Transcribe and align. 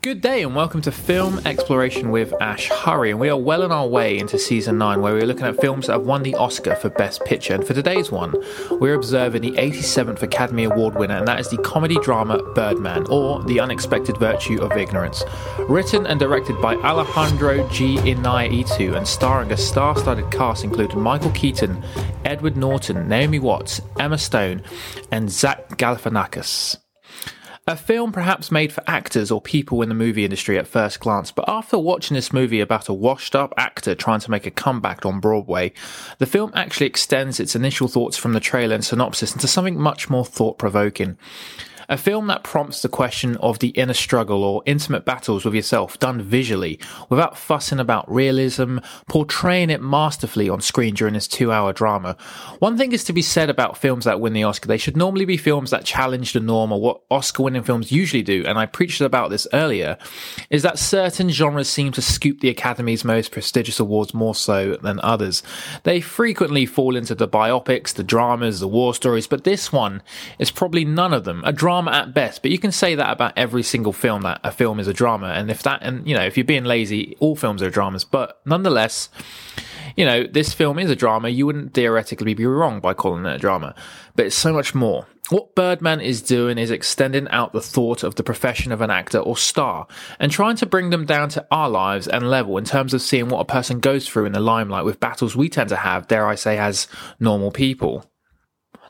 Good 0.00 0.20
day 0.20 0.44
and 0.44 0.54
welcome 0.54 0.80
to 0.82 0.92
Film 0.92 1.40
Exploration 1.44 2.12
with 2.12 2.32
Ash 2.40 2.68
Hurry. 2.68 3.10
And 3.10 3.18
we 3.18 3.28
are 3.30 3.36
well 3.36 3.64
on 3.64 3.72
our 3.72 3.88
way 3.88 4.16
into 4.16 4.38
season 4.38 4.78
9, 4.78 5.00
where 5.00 5.12
we're 5.12 5.26
looking 5.26 5.44
at 5.44 5.60
films 5.60 5.88
that 5.88 5.94
have 5.94 6.06
won 6.06 6.22
the 6.22 6.36
Oscar 6.36 6.76
for 6.76 6.88
Best 6.88 7.24
Picture. 7.24 7.52
And 7.52 7.66
for 7.66 7.74
today's 7.74 8.12
one, 8.12 8.32
we're 8.78 8.94
observing 8.94 9.42
the 9.42 9.50
87th 9.50 10.22
Academy 10.22 10.62
Award 10.62 10.94
winner, 10.94 11.16
and 11.16 11.26
that 11.26 11.40
is 11.40 11.48
the 11.48 11.56
comedy 11.58 11.96
drama 12.00 12.40
Birdman, 12.54 13.08
or 13.08 13.42
The 13.42 13.58
Unexpected 13.58 14.16
Virtue 14.18 14.62
of 14.62 14.76
Ignorance. 14.76 15.24
Written 15.68 16.06
and 16.06 16.20
directed 16.20 16.62
by 16.62 16.76
Alejandro 16.76 17.68
G. 17.70 17.96
Inarritu, 17.96 18.96
and 18.96 19.06
starring 19.06 19.50
a 19.50 19.56
star 19.56 19.96
studded 19.96 20.30
cast 20.30 20.62
including 20.62 21.00
Michael 21.00 21.32
Keaton, 21.32 21.84
Edward 22.24 22.56
Norton, 22.56 23.08
Naomi 23.08 23.40
Watts, 23.40 23.80
Emma 23.98 24.16
Stone, 24.16 24.62
and 25.10 25.28
Zach 25.28 25.70
Galifianakis. 25.70 26.76
A 27.68 27.76
film 27.76 28.12
perhaps 28.12 28.50
made 28.50 28.72
for 28.72 28.82
actors 28.86 29.30
or 29.30 29.42
people 29.42 29.82
in 29.82 29.90
the 29.90 29.94
movie 29.94 30.24
industry 30.24 30.56
at 30.56 30.66
first 30.66 31.00
glance, 31.00 31.30
but 31.30 31.46
after 31.46 31.78
watching 31.78 32.14
this 32.14 32.32
movie 32.32 32.60
about 32.60 32.88
a 32.88 32.94
washed 32.94 33.36
up 33.36 33.52
actor 33.58 33.94
trying 33.94 34.20
to 34.20 34.30
make 34.30 34.46
a 34.46 34.50
comeback 34.50 35.04
on 35.04 35.20
Broadway, 35.20 35.74
the 36.16 36.24
film 36.24 36.50
actually 36.54 36.86
extends 36.86 37.38
its 37.38 37.54
initial 37.54 37.86
thoughts 37.86 38.16
from 38.16 38.32
the 38.32 38.40
trailer 38.40 38.74
and 38.74 38.82
synopsis 38.82 39.34
into 39.34 39.46
something 39.46 39.78
much 39.78 40.08
more 40.08 40.24
thought 40.24 40.56
provoking. 40.56 41.18
A 41.90 41.96
film 41.96 42.26
that 42.26 42.42
prompts 42.42 42.82
the 42.82 42.88
question 42.90 43.38
of 43.38 43.60
the 43.60 43.68
inner 43.68 43.94
struggle 43.94 44.44
or 44.44 44.62
intimate 44.66 45.06
battles 45.06 45.46
with 45.46 45.54
yourself 45.54 45.98
done 45.98 46.20
visually 46.20 46.78
without 47.08 47.38
fussing 47.38 47.80
about 47.80 48.12
realism, 48.12 48.78
portraying 49.08 49.70
it 49.70 49.80
masterfully 49.80 50.50
on 50.50 50.60
screen 50.60 50.92
during 50.92 51.14
this 51.14 51.26
two 51.26 51.50
hour 51.50 51.72
drama. 51.72 52.14
One 52.58 52.76
thing 52.76 52.92
is 52.92 53.04
to 53.04 53.14
be 53.14 53.22
said 53.22 53.48
about 53.48 53.78
films 53.78 54.04
that 54.04 54.20
win 54.20 54.34
the 54.34 54.44
Oscar. 54.44 54.68
They 54.68 54.76
should 54.76 54.98
normally 54.98 55.24
be 55.24 55.38
films 55.38 55.70
that 55.70 55.86
challenge 55.86 56.34
the 56.34 56.40
norm 56.40 56.72
or 56.72 56.80
what 56.80 57.00
Oscar 57.10 57.44
winning 57.44 57.62
films 57.62 57.90
usually 57.90 58.22
do. 58.22 58.44
And 58.46 58.58
I 58.58 58.66
preached 58.66 59.00
about 59.00 59.30
this 59.30 59.46
earlier 59.54 59.96
is 60.50 60.62
that 60.64 60.78
certain 60.78 61.30
genres 61.30 61.70
seem 61.70 61.92
to 61.92 62.02
scoop 62.02 62.40
the 62.40 62.50
Academy's 62.50 63.02
most 63.02 63.32
prestigious 63.32 63.80
awards 63.80 64.12
more 64.12 64.34
so 64.34 64.76
than 64.82 65.00
others. 65.00 65.42
They 65.84 66.02
frequently 66.02 66.66
fall 66.66 66.96
into 66.96 67.14
the 67.14 67.28
biopics, 67.28 67.94
the 67.94 68.04
dramas, 68.04 68.60
the 68.60 68.68
war 68.68 68.92
stories, 68.92 69.26
but 69.26 69.44
this 69.44 69.72
one 69.72 70.02
is 70.38 70.50
probably 70.50 70.84
none 70.84 71.14
of 71.14 71.24
them. 71.24 71.42
A 71.46 71.52
drama 71.52 71.77
drama 71.78 71.96
at 71.96 72.12
best, 72.12 72.42
but 72.42 72.50
you 72.50 72.58
can 72.58 72.72
say 72.72 72.96
that 72.96 73.10
about 73.10 73.32
every 73.36 73.62
single 73.62 73.92
film 73.92 74.22
that 74.22 74.40
a 74.42 74.50
film 74.50 74.80
is 74.80 74.88
a 74.88 74.92
drama. 74.92 75.28
And 75.28 75.48
if 75.48 75.62
that, 75.62 75.80
and 75.82 76.06
you 76.08 76.14
know, 76.14 76.24
if 76.24 76.36
you're 76.36 76.44
being 76.44 76.64
lazy, 76.64 77.16
all 77.20 77.36
films 77.36 77.62
are 77.62 77.70
dramas. 77.70 78.04
But 78.04 78.40
nonetheless, 78.44 79.10
you 79.96 80.04
know, 80.04 80.24
this 80.24 80.52
film 80.52 80.80
is 80.80 80.90
a 80.90 80.96
drama. 80.96 81.28
You 81.28 81.46
wouldn't 81.46 81.74
theoretically 81.74 82.34
be 82.34 82.46
wrong 82.46 82.80
by 82.80 82.94
calling 82.94 83.24
it 83.26 83.36
a 83.36 83.38
drama, 83.38 83.76
but 84.16 84.26
it's 84.26 84.36
so 84.36 84.52
much 84.52 84.74
more. 84.74 85.06
What 85.30 85.54
Birdman 85.54 86.00
is 86.00 86.22
doing 86.22 86.58
is 86.58 86.70
extending 86.70 87.28
out 87.28 87.52
the 87.52 87.60
thought 87.60 88.02
of 88.02 88.14
the 88.16 88.22
profession 88.22 88.72
of 88.72 88.80
an 88.80 88.90
actor 88.90 89.18
or 89.18 89.36
star 89.36 89.86
and 90.18 90.32
trying 90.32 90.56
to 90.56 90.66
bring 90.66 90.90
them 90.90 91.04
down 91.04 91.28
to 91.30 91.46
our 91.50 91.68
lives 91.68 92.08
and 92.08 92.30
level 92.30 92.56
in 92.56 92.64
terms 92.64 92.94
of 92.94 93.02
seeing 93.02 93.28
what 93.28 93.40
a 93.40 93.44
person 93.44 93.78
goes 93.78 94.08
through 94.08 94.24
in 94.24 94.32
the 94.32 94.40
limelight 94.40 94.86
with 94.86 95.00
battles 95.00 95.36
we 95.36 95.50
tend 95.50 95.68
to 95.68 95.76
have, 95.76 96.08
dare 96.08 96.26
I 96.26 96.34
say, 96.34 96.58
as 96.58 96.88
normal 97.20 97.50
people 97.50 98.04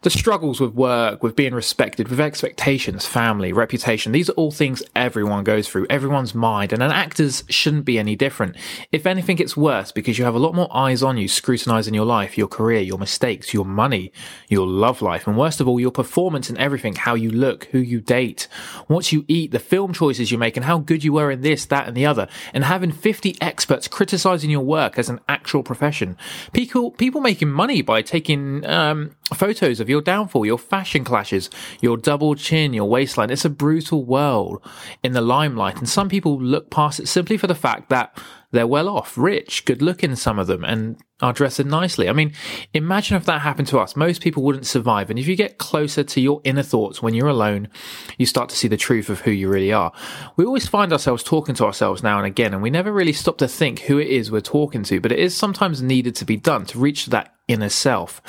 the 0.02 0.10
struggles 0.10 0.60
with 0.60 0.74
work, 0.74 1.22
with 1.22 1.36
being 1.36 1.54
respected, 1.54 2.08
with 2.08 2.20
expectations, 2.20 3.06
family, 3.06 3.52
reputation, 3.52 4.12
these 4.12 4.30
are 4.30 4.34
all 4.34 4.50
things 4.50 4.82
everyone 4.94 5.44
goes 5.44 5.68
through, 5.68 5.86
everyone's 5.90 6.34
mind, 6.34 6.72
and 6.72 6.82
an 6.82 6.90
actor's 6.90 7.44
shouldn't 7.48 7.84
be 7.84 7.98
any 7.98 8.14
different. 8.14 8.56
If 8.92 9.06
anything, 9.06 9.38
it's 9.38 9.56
worse 9.56 9.92
because 9.92 10.18
you 10.18 10.24
have 10.24 10.34
a 10.34 10.38
lot 10.38 10.54
more 10.54 10.74
eyes 10.74 11.02
on 11.02 11.16
you 11.16 11.28
scrutinizing 11.28 11.94
your 11.94 12.04
life, 12.04 12.38
your 12.38 12.48
career, 12.48 12.80
your 12.80 12.98
mistakes, 12.98 13.52
your 13.52 13.64
money, 13.64 14.12
your 14.48 14.66
love 14.66 15.02
life, 15.02 15.26
and 15.26 15.36
worst 15.36 15.60
of 15.60 15.68
all, 15.68 15.80
your 15.80 15.90
performance 15.90 16.48
and 16.48 16.58
everything, 16.58 16.94
how 16.94 17.14
you 17.14 17.30
look, 17.30 17.64
who 17.66 17.78
you 17.78 18.00
date, 18.00 18.48
what 18.86 19.12
you 19.12 19.24
eat, 19.28 19.50
the 19.50 19.58
film 19.58 19.92
choices 19.92 20.30
you 20.30 20.38
make, 20.38 20.56
and 20.56 20.64
how 20.64 20.78
good 20.78 21.02
you 21.04 21.12
were 21.12 21.30
in 21.30 21.40
this, 21.40 21.66
that, 21.66 21.88
and 21.88 21.96
the 21.96 22.06
other, 22.06 22.28
and 22.54 22.64
having 22.64 22.92
50 22.92 23.36
experts 23.40 23.88
criticizing 23.88 24.50
your 24.50 24.60
work 24.60 24.98
as 24.98 25.08
an 25.08 25.20
actual 25.28 25.62
profession. 25.62 26.16
People, 26.52 26.92
people 26.92 27.20
making 27.20 27.50
money 27.50 27.82
by 27.82 28.02
taking, 28.02 28.64
um, 28.66 29.10
photos 29.34 29.80
of 29.80 29.87
your 29.88 30.00
downfall, 30.00 30.46
your 30.46 30.58
fashion 30.58 31.04
clashes, 31.04 31.50
your 31.80 31.96
double 31.96 32.34
chin, 32.34 32.72
your 32.72 32.88
waistline. 32.88 33.30
It's 33.30 33.44
a 33.44 33.50
brutal 33.50 34.04
world 34.04 34.62
in 35.02 35.12
the 35.12 35.20
limelight. 35.20 35.78
And 35.78 35.88
some 35.88 36.08
people 36.08 36.40
look 36.40 36.70
past 36.70 37.00
it 37.00 37.08
simply 37.08 37.36
for 37.36 37.46
the 37.46 37.54
fact 37.54 37.88
that 37.90 38.16
they're 38.50 38.66
well 38.66 38.88
off, 38.88 39.18
rich, 39.18 39.66
good 39.66 39.82
looking, 39.82 40.16
some 40.16 40.38
of 40.38 40.46
them, 40.46 40.64
and 40.64 40.96
are 41.20 41.34
dressing 41.34 41.68
nicely. 41.68 42.08
I 42.08 42.12
mean, 42.12 42.32
imagine 42.72 43.16
if 43.16 43.26
that 43.26 43.42
happened 43.42 43.68
to 43.68 43.78
us. 43.78 43.94
Most 43.94 44.22
people 44.22 44.42
wouldn't 44.42 44.66
survive. 44.66 45.10
And 45.10 45.18
if 45.18 45.26
you 45.26 45.36
get 45.36 45.58
closer 45.58 46.02
to 46.02 46.20
your 46.20 46.40
inner 46.44 46.62
thoughts 46.62 47.02
when 47.02 47.12
you're 47.12 47.28
alone, 47.28 47.68
you 48.16 48.24
start 48.24 48.48
to 48.50 48.56
see 48.56 48.68
the 48.68 48.76
truth 48.78 49.10
of 49.10 49.20
who 49.20 49.30
you 49.30 49.48
really 49.48 49.72
are. 49.72 49.92
We 50.36 50.46
always 50.46 50.66
find 50.66 50.92
ourselves 50.92 51.22
talking 51.22 51.54
to 51.56 51.66
ourselves 51.66 52.02
now 52.02 52.16
and 52.18 52.26
again, 52.26 52.54
and 52.54 52.62
we 52.62 52.70
never 52.70 52.92
really 52.92 53.12
stop 53.12 53.36
to 53.38 53.48
think 53.48 53.80
who 53.80 53.98
it 53.98 54.08
is 54.08 54.30
we're 54.30 54.40
talking 54.40 54.82
to, 54.84 55.00
but 55.00 55.12
it 55.12 55.18
is 55.18 55.36
sometimes 55.36 55.82
needed 55.82 56.16
to 56.16 56.24
be 56.24 56.36
done 56.36 56.64
to 56.66 56.78
reach 56.78 57.06
that 57.06 57.34
inner 57.48 57.68
self. 57.68 58.22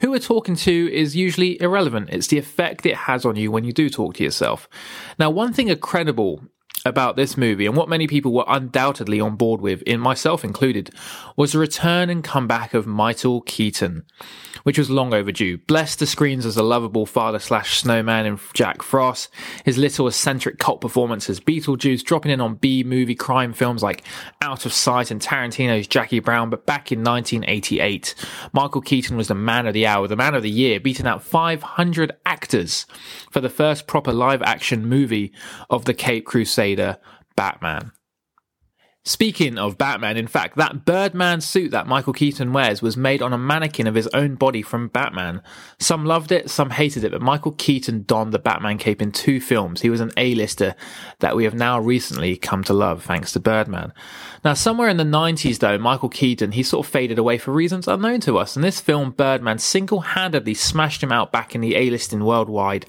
Who 0.00 0.10
we're 0.10 0.20
talking 0.20 0.54
to 0.56 0.94
is 0.94 1.16
usually 1.16 1.60
irrelevant. 1.60 2.10
It's 2.10 2.28
the 2.28 2.38
effect 2.38 2.86
it 2.86 2.94
has 2.94 3.24
on 3.24 3.34
you 3.34 3.50
when 3.50 3.64
you 3.64 3.72
do 3.72 3.90
talk 3.90 4.14
to 4.14 4.24
yourself. 4.24 4.68
Now, 5.18 5.28
one 5.30 5.52
thing 5.52 5.68
incredible 5.68 6.40
about 6.84 7.16
this 7.16 7.36
movie 7.36 7.66
and 7.66 7.76
what 7.76 7.88
many 7.88 8.06
people 8.06 8.32
were 8.32 8.44
undoubtedly 8.46 9.20
on 9.20 9.36
board 9.36 9.60
with, 9.60 9.82
in 9.82 10.00
myself 10.00 10.44
included, 10.44 10.90
was 11.36 11.52
the 11.52 11.58
return 11.58 12.10
and 12.10 12.24
comeback 12.24 12.74
of 12.74 12.86
Michael 12.86 13.40
Keaton 13.42 14.04
which 14.68 14.78
was 14.78 14.90
long 14.90 15.14
overdue. 15.14 15.56
Blessed 15.56 15.98
the 15.98 16.06
screens 16.06 16.44
as 16.44 16.58
a 16.58 16.62
lovable 16.62 17.06
father 17.06 17.38
slash 17.38 17.78
snowman 17.78 18.26
in 18.26 18.38
Jack 18.52 18.82
Frost, 18.82 19.30
his 19.64 19.78
little 19.78 20.08
eccentric 20.08 20.58
cult 20.58 20.82
performances, 20.82 21.40
Beetlejuice 21.40 22.04
dropping 22.04 22.32
in 22.32 22.40
on 22.40 22.56
B 22.56 22.84
movie 22.84 23.14
crime 23.14 23.54
films 23.54 23.82
like 23.82 24.04
Out 24.42 24.66
of 24.66 24.74
Sight 24.74 25.10
and 25.10 25.22
Tarantino's 25.22 25.86
Jackie 25.86 26.20
Brown, 26.20 26.50
but 26.50 26.66
back 26.66 26.92
in 26.92 27.02
1988, 27.02 28.14
Michael 28.52 28.82
Keaton 28.82 29.16
was 29.16 29.28
the 29.28 29.34
man 29.34 29.66
of 29.66 29.72
the 29.72 29.86
hour, 29.86 30.06
the 30.06 30.16
man 30.16 30.34
of 30.34 30.42
the 30.42 30.50
year, 30.50 30.78
beating 30.78 31.06
out 31.06 31.22
500 31.22 32.12
actors 32.26 32.86
for 33.30 33.40
the 33.40 33.48
first 33.48 33.86
proper 33.86 34.12
live 34.12 34.42
action 34.42 34.86
movie 34.86 35.32
of 35.70 35.86
the 35.86 35.94
Cape 35.94 36.26
Crusader 36.68 36.98
Batman. 37.36 37.92
Speaking 39.08 39.56
of 39.56 39.78
Batman, 39.78 40.18
in 40.18 40.26
fact, 40.26 40.58
that 40.58 40.84
Birdman 40.84 41.40
suit 41.40 41.70
that 41.70 41.86
Michael 41.86 42.12
Keaton 42.12 42.52
wears 42.52 42.82
was 42.82 42.94
made 42.94 43.22
on 43.22 43.32
a 43.32 43.38
mannequin 43.38 43.86
of 43.86 43.94
his 43.94 44.06
own 44.08 44.34
body 44.34 44.60
from 44.60 44.88
Batman. 44.88 45.40
Some 45.78 46.04
loved 46.04 46.30
it, 46.30 46.50
some 46.50 46.68
hated 46.68 47.04
it, 47.04 47.12
but 47.12 47.22
Michael 47.22 47.52
Keaton 47.52 48.04
donned 48.06 48.34
the 48.34 48.38
Batman 48.38 48.76
cape 48.76 49.00
in 49.00 49.10
two 49.10 49.40
films. 49.40 49.80
He 49.80 49.88
was 49.88 50.02
an 50.02 50.12
A-lister 50.18 50.74
that 51.20 51.34
we 51.34 51.44
have 51.44 51.54
now 51.54 51.80
recently 51.80 52.36
come 52.36 52.62
to 52.64 52.74
love 52.74 53.02
thanks 53.02 53.32
to 53.32 53.40
Birdman. 53.40 53.94
Now, 54.44 54.52
somewhere 54.52 54.90
in 54.90 54.98
the 54.98 55.04
90s 55.04 55.60
though, 55.60 55.78
Michael 55.78 56.10
Keaton, 56.10 56.52
he 56.52 56.62
sort 56.62 56.86
of 56.86 56.92
faded 56.92 57.18
away 57.18 57.38
for 57.38 57.50
reasons 57.52 57.88
unknown 57.88 58.20
to 58.20 58.36
us, 58.36 58.56
and 58.56 58.62
this 58.62 58.78
film, 58.78 59.12
Birdman, 59.12 59.56
single-handedly 59.56 60.52
smashed 60.52 61.02
him 61.02 61.12
out 61.12 61.32
back 61.32 61.54
in 61.54 61.62
the 61.62 61.76
A-listing 61.76 62.26
worldwide 62.26 62.84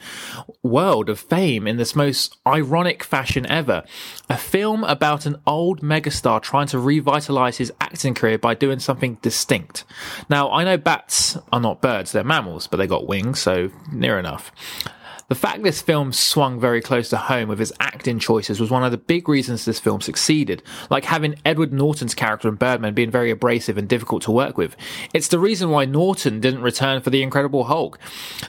world 0.63 1.09
of 1.09 1.18
fame 1.18 1.66
in 1.66 1.78
this 1.78 1.96
most 1.96 2.36
ironic 2.46 3.06
fashion 3.06 3.46
ever. 3.46 3.86
A 4.30 4.36
film 4.36 4.84
about 4.84 5.25
an 5.25 5.38
old 5.47 5.81
mega 5.81 6.09
megastar 6.09 6.42
trying 6.42 6.68
to 6.68 6.80
revitalize 6.80 7.58
his 7.58 7.72
acting 7.80 8.14
career 8.14 8.38
by 8.38 8.53
doing 8.53 8.80
something 8.80 9.16
distinct. 9.22 9.84
Now, 10.30 10.52
I 10.52 10.64
know 10.64 10.78
bats 10.78 11.38
are 11.52 11.59
not 11.59 11.81
birds, 11.81 12.12
they're 12.12 12.24
mammals, 12.24 12.68
but 12.68 12.78
they 12.78 12.88
got 12.88 13.08
wings, 13.08 13.40
so 13.40 13.72
near 13.92 14.19
enough. 14.19 14.52
The 15.30 15.36
fact 15.36 15.62
this 15.62 15.80
film 15.80 16.12
swung 16.12 16.60
very 16.60 16.82
close 16.82 17.10
to 17.10 17.18
home 17.18 17.50
with 17.50 17.60
his 17.60 17.72
acting 17.80 18.18
choices 18.18 18.60
was 18.60 18.72
one 18.72 18.84
of 18.84 18.90
the 18.90 18.98
big 18.98 19.30
reasons 19.30 19.64
this 19.64 19.80
film 19.80 20.02
succeeded, 20.02 20.64
like 20.90 21.06
having 21.06 21.36
Edward 21.46 21.72
Norton's 21.72 22.16
character 22.16 22.48
in 22.50 22.56
Birdman 22.56 22.96
being 22.96 23.12
very 23.12 23.30
abrasive 23.30 23.78
and 23.78 23.88
difficult 23.88 24.24
to 24.24 24.32
work 24.32 24.58
with. 24.58 24.76
It's 25.14 25.28
the 25.28 25.38
reason 25.38 25.70
why 25.70 25.86
Norton 25.86 26.40
didn't 26.40 26.64
return 26.64 27.02
for 27.02 27.12
The 27.12 27.22
Incredible 27.22 27.66
Hulk. 27.66 28.00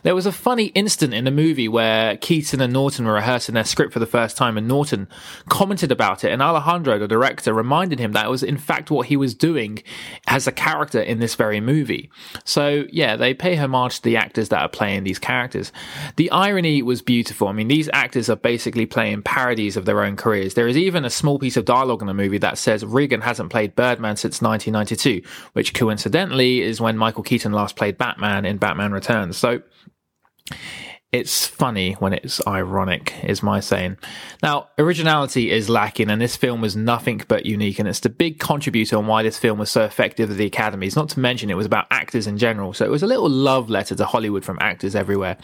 There 0.04 0.14
was 0.14 0.24
a 0.24 0.32
funny 0.32 0.66
instant 0.68 1.12
in 1.12 1.24
the 1.24 1.30
movie 1.30 1.68
where 1.68 2.16
Keaton 2.16 2.62
and 2.62 2.72
Norton 2.72 3.04
were 3.04 3.12
rehearsing 3.12 3.54
their 3.54 3.64
script 3.64 3.92
for 3.92 3.98
the 3.98 4.06
first 4.06 4.38
time 4.38 4.56
and 4.56 4.66
Norton 4.66 5.06
commented 5.50 5.92
about 5.92 6.24
it 6.24 6.32
and 6.32 6.40
Alejandro, 6.40 6.98
the 6.98 7.06
director, 7.06 7.52
reminded 7.52 7.98
him 7.98 8.12
that 8.12 8.24
it 8.24 8.30
was 8.30 8.42
in 8.42 8.56
fact 8.56 8.90
what 8.90 9.08
he 9.08 9.18
was 9.18 9.34
doing 9.34 9.82
as 10.26 10.46
a 10.46 10.52
character 10.52 11.00
in 11.00 11.18
this 11.18 11.34
very 11.34 11.60
movie. 11.60 12.10
So 12.44 12.86
yeah, 12.90 13.16
they 13.16 13.34
pay 13.34 13.56
homage 13.56 13.96
to 13.96 14.02
the 14.02 14.16
actors 14.16 14.48
that 14.48 14.62
are 14.62 14.68
playing 14.68 15.04
these 15.04 15.18
characters. 15.18 15.72
The 16.16 16.30
irony 16.30 16.69
was 16.82 17.02
beautiful. 17.02 17.48
I 17.48 17.52
mean, 17.52 17.68
these 17.68 17.88
actors 17.92 18.30
are 18.30 18.36
basically 18.36 18.86
playing 18.86 19.22
parodies 19.22 19.76
of 19.76 19.84
their 19.84 20.02
own 20.02 20.16
careers. 20.16 20.54
There 20.54 20.68
is 20.68 20.76
even 20.76 21.04
a 21.04 21.10
small 21.10 21.38
piece 21.38 21.56
of 21.56 21.64
dialogue 21.64 22.00
in 22.00 22.06
the 22.06 22.14
movie 22.14 22.38
that 22.38 22.58
says 22.58 22.84
Regan 22.84 23.20
hasn't 23.20 23.50
played 23.50 23.74
Birdman 23.74 24.16
since 24.16 24.40
1992, 24.40 25.22
which 25.52 25.74
coincidentally 25.74 26.62
is 26.62 26.80
when 26.80 26.96
Michael 26.96 27.22
Keaton 27.22 27.52
last 27.52 27.76
played 27.76 27.98
Batman 27.98 28.44
in 28.44 28.58
Batman 28.58 28.92
Returns. 28.92 29.36
So, 29.36 29.62
it's 31.12 31.44
funny 31.44 31.94
when 31.94 32.12
it's 32.12 32.40
ironic, 32.46 33.12
is 33.24 33.42
my 33.42 33.58
saying. 33.58 33.96
Now, 34.44 34.68
originality 34.78 35.50
is 35.50 35.68
lacking, 35.68 36.08
and 36.08 36.20
this 36.20 36.36
film 36.36 36.60
was 36.60 36.76
nothing 36.76 37.22
but 37.26 37.44
unique, 37.44 37.80
and 37.80 37.88
it's 37.88 37.98
the 37.98 38.08
big 38.08 38.38
contributor 38.38 38.96
on 38.96 39.08
why 39.08 39.24
this 39.24 39.36
film 39.36 39.58
was 39.58 39.72
so 39.72 39.82
effective 39.82 40.30
at 40.30 40.36
the 40.36 40.46
Academies. 40.46 40.94
Not 40.94 41.08
to 41.10 41.18
mention, 41.18 41.50
it 41.50 41.56
was 41.56 41.66
about 41.66 41.86
actors 41.90 42.28
in 42.28 42.38
general, 42.38 42.72
so 42.72 42.84
it 42.84 42.92
was 42.92 43.02
a 43.02 43.08
little 43.08 43.28
love 43.28 43.68
letter 43.68 43.96
to 43.96 44.04
Hollywood 44.04 44.44
from 44.44 44.58
actors 44.60 44.94
everywhere. 44.94 45.36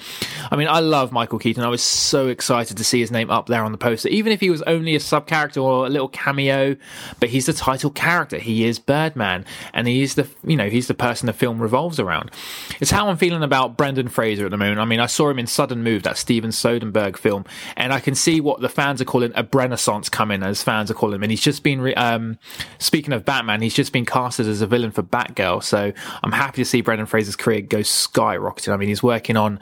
I 0.52 0.54
mean, 0.54 0.68
I 0.68 0.78
love 0.78 1.10
Michael 1.10 1.40
Keaton. 1.40 1.64
I 1.64 1.68
was 1.68 1.82
so 1.82 2.28
excited 2.28 2.76
to 2.76 2.84
see 2.84 3.00
his 3.00 3.10
name 3.10 3.28
up 3.28 3.46
there 3.48 3.64
on 3.64 3.72
the 3.72 3.78
poster, 3.78 4.08
even 4.08 4.30
if 4.32 4.38
he 4.38 4.50
was 4.50 4.62
only 4.62 4.94
a 4.94 5.00
sub 5.00 5.26
character 5.26 5.58
or 5.58 5.86
a 5.86 5.90
little 5.90 6.08
cameo. 6.08 6.76
But 7.18 7.30
he's 7.30 7.46
the 7.46 7.52
title 7.52 7.90
character. 7.90 8.38
He 8.38 8.66
is 8.66 8.78
Birdman, 8.78 9.44
and 9.74 9.88
he 9.88 10.02
is 10.02 10.14
the 10.14 10.28
you 10.44 10.56
know 10.56 10.68
he's 10.68 10.86
the 10.86 10.94
person 10.94 11.26
the 11.26 11.32
film 11.32 11.58
revolves 11.60 11.98
around. 11.98 12.30
It's 12.78 12.92
how 12.92 13.08
I'm 13.08 13.16
feeling 13.16 13.42
about 13.42 13.76
Brendan 13.76 14.06
Fraser 14.06 14.44
at 14.44 14.52
the 14.52 14.56
moment. 14.56 14.78
I 14.78 14.84
mean, 14.84 15.00
I 15.00 15.06
saw 15.06 15.28
him 15.28 15.40
in 15.40 15.48
Sudden 15.56 15.82
Move, 15.82 16.02
that 16.02 16.18
Steven 16.18 16.50
Soderbergh 16.50 17.16
film, 17.16 17.44
and 17.76 17.92
I 17.92 18.00
can 18.00 18.14
see 18.14 18.40
what 18.40 18.60
the 18.60 18.68
fans 18.68 19.00
are 19.00 19.06
calling 19.06 19.32
a 19.34 19.46
renaissance 19.52 20.08
coming, 20.08 20.42
as 20.42 20.62
fans 20.62 20.90
are 20.90 20.94
calling 20.94 21.16
him. 21.16 21.22
And 21.22 21.32
he's 21.32 21.40
just 21.40 21.62
been, 21.62 21.80
re- 21.80 21.94
um, 21.94 22.38
speaking 22.78 23.12
of 23.12 23.24
Batman, 23.24 23.62
he's 23.62 23.74
just 23.74 23.92
been 23.92 24.04
casted 24.04 24.46
as 24.46 24.60
a 24.60 24.66
villain 24.66 24.92
for 24.92 25.02
Batgirl. 25.02 25.62
So 25.62 25.92
I'm 26.22 26.32
happy 26.32 26.62
to 26.62 26.64
see 26.64 26.82
Brendan 26.82 27.06
Fraser's 27.06 27.36
career 27.36 27.62
go 27.62 27.78
skyrocketing. 27.78 28.72
I 28.72 28.76
mean, 28.76 28.88
he's 28.88 29.02
working 29.02 29.36
on 29.36 29.58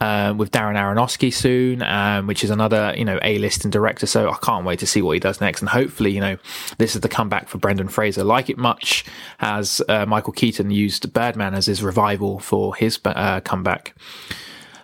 um, 0.00 0.38
with 0.38 0.50
Darren 0.50 0.76
Aronofsky 0.76 1.32
soon, 1.32 1.82
um, 1.82 2.26
which 2.26 2.42
is 2.42 2.50
another, 2.50 2.94
you 2.96 3.04
know, 3.04 3.18
A-listing 3.22 3.70
director. 3.70 4.06
So 4.06 4.30
I 4.30 4.36
can't 4.42 4.64
wait 4.64 4.78
to 4.78 4.86
see 4.86 5.02
what 5.02 5.12
he 5.12 5.20
does 5.20 5.40
next. 5.40 5.60
And 5.60 5.68
hopefully, 5.68 6.10
you 6.10 6.20
know, 6.20 6.36
this 6.78 6.94
is 6.94 7.02
the 7.02 7.08
comeback 7.08 7.48
for 7.48 7.58
Brendan 7.58 7.88
Fraser. 7.88 8.24
Like 8.24 8.48
it 8.48 8.58
much 8.58 9.04
as 9.40 9.82
uh, 9.88 10.06
Michael 10.06 10.32
Keaton 10.32 10.70
used 10.70 11.12
Birdman 11.12 11.54
as 11.54 11.66
his 11.66 11.82
revival 11.82 12.38
for 12.38 12.74
his 12.74 12.98
uh, 13.04 13.40
comeback. 13.40 13.94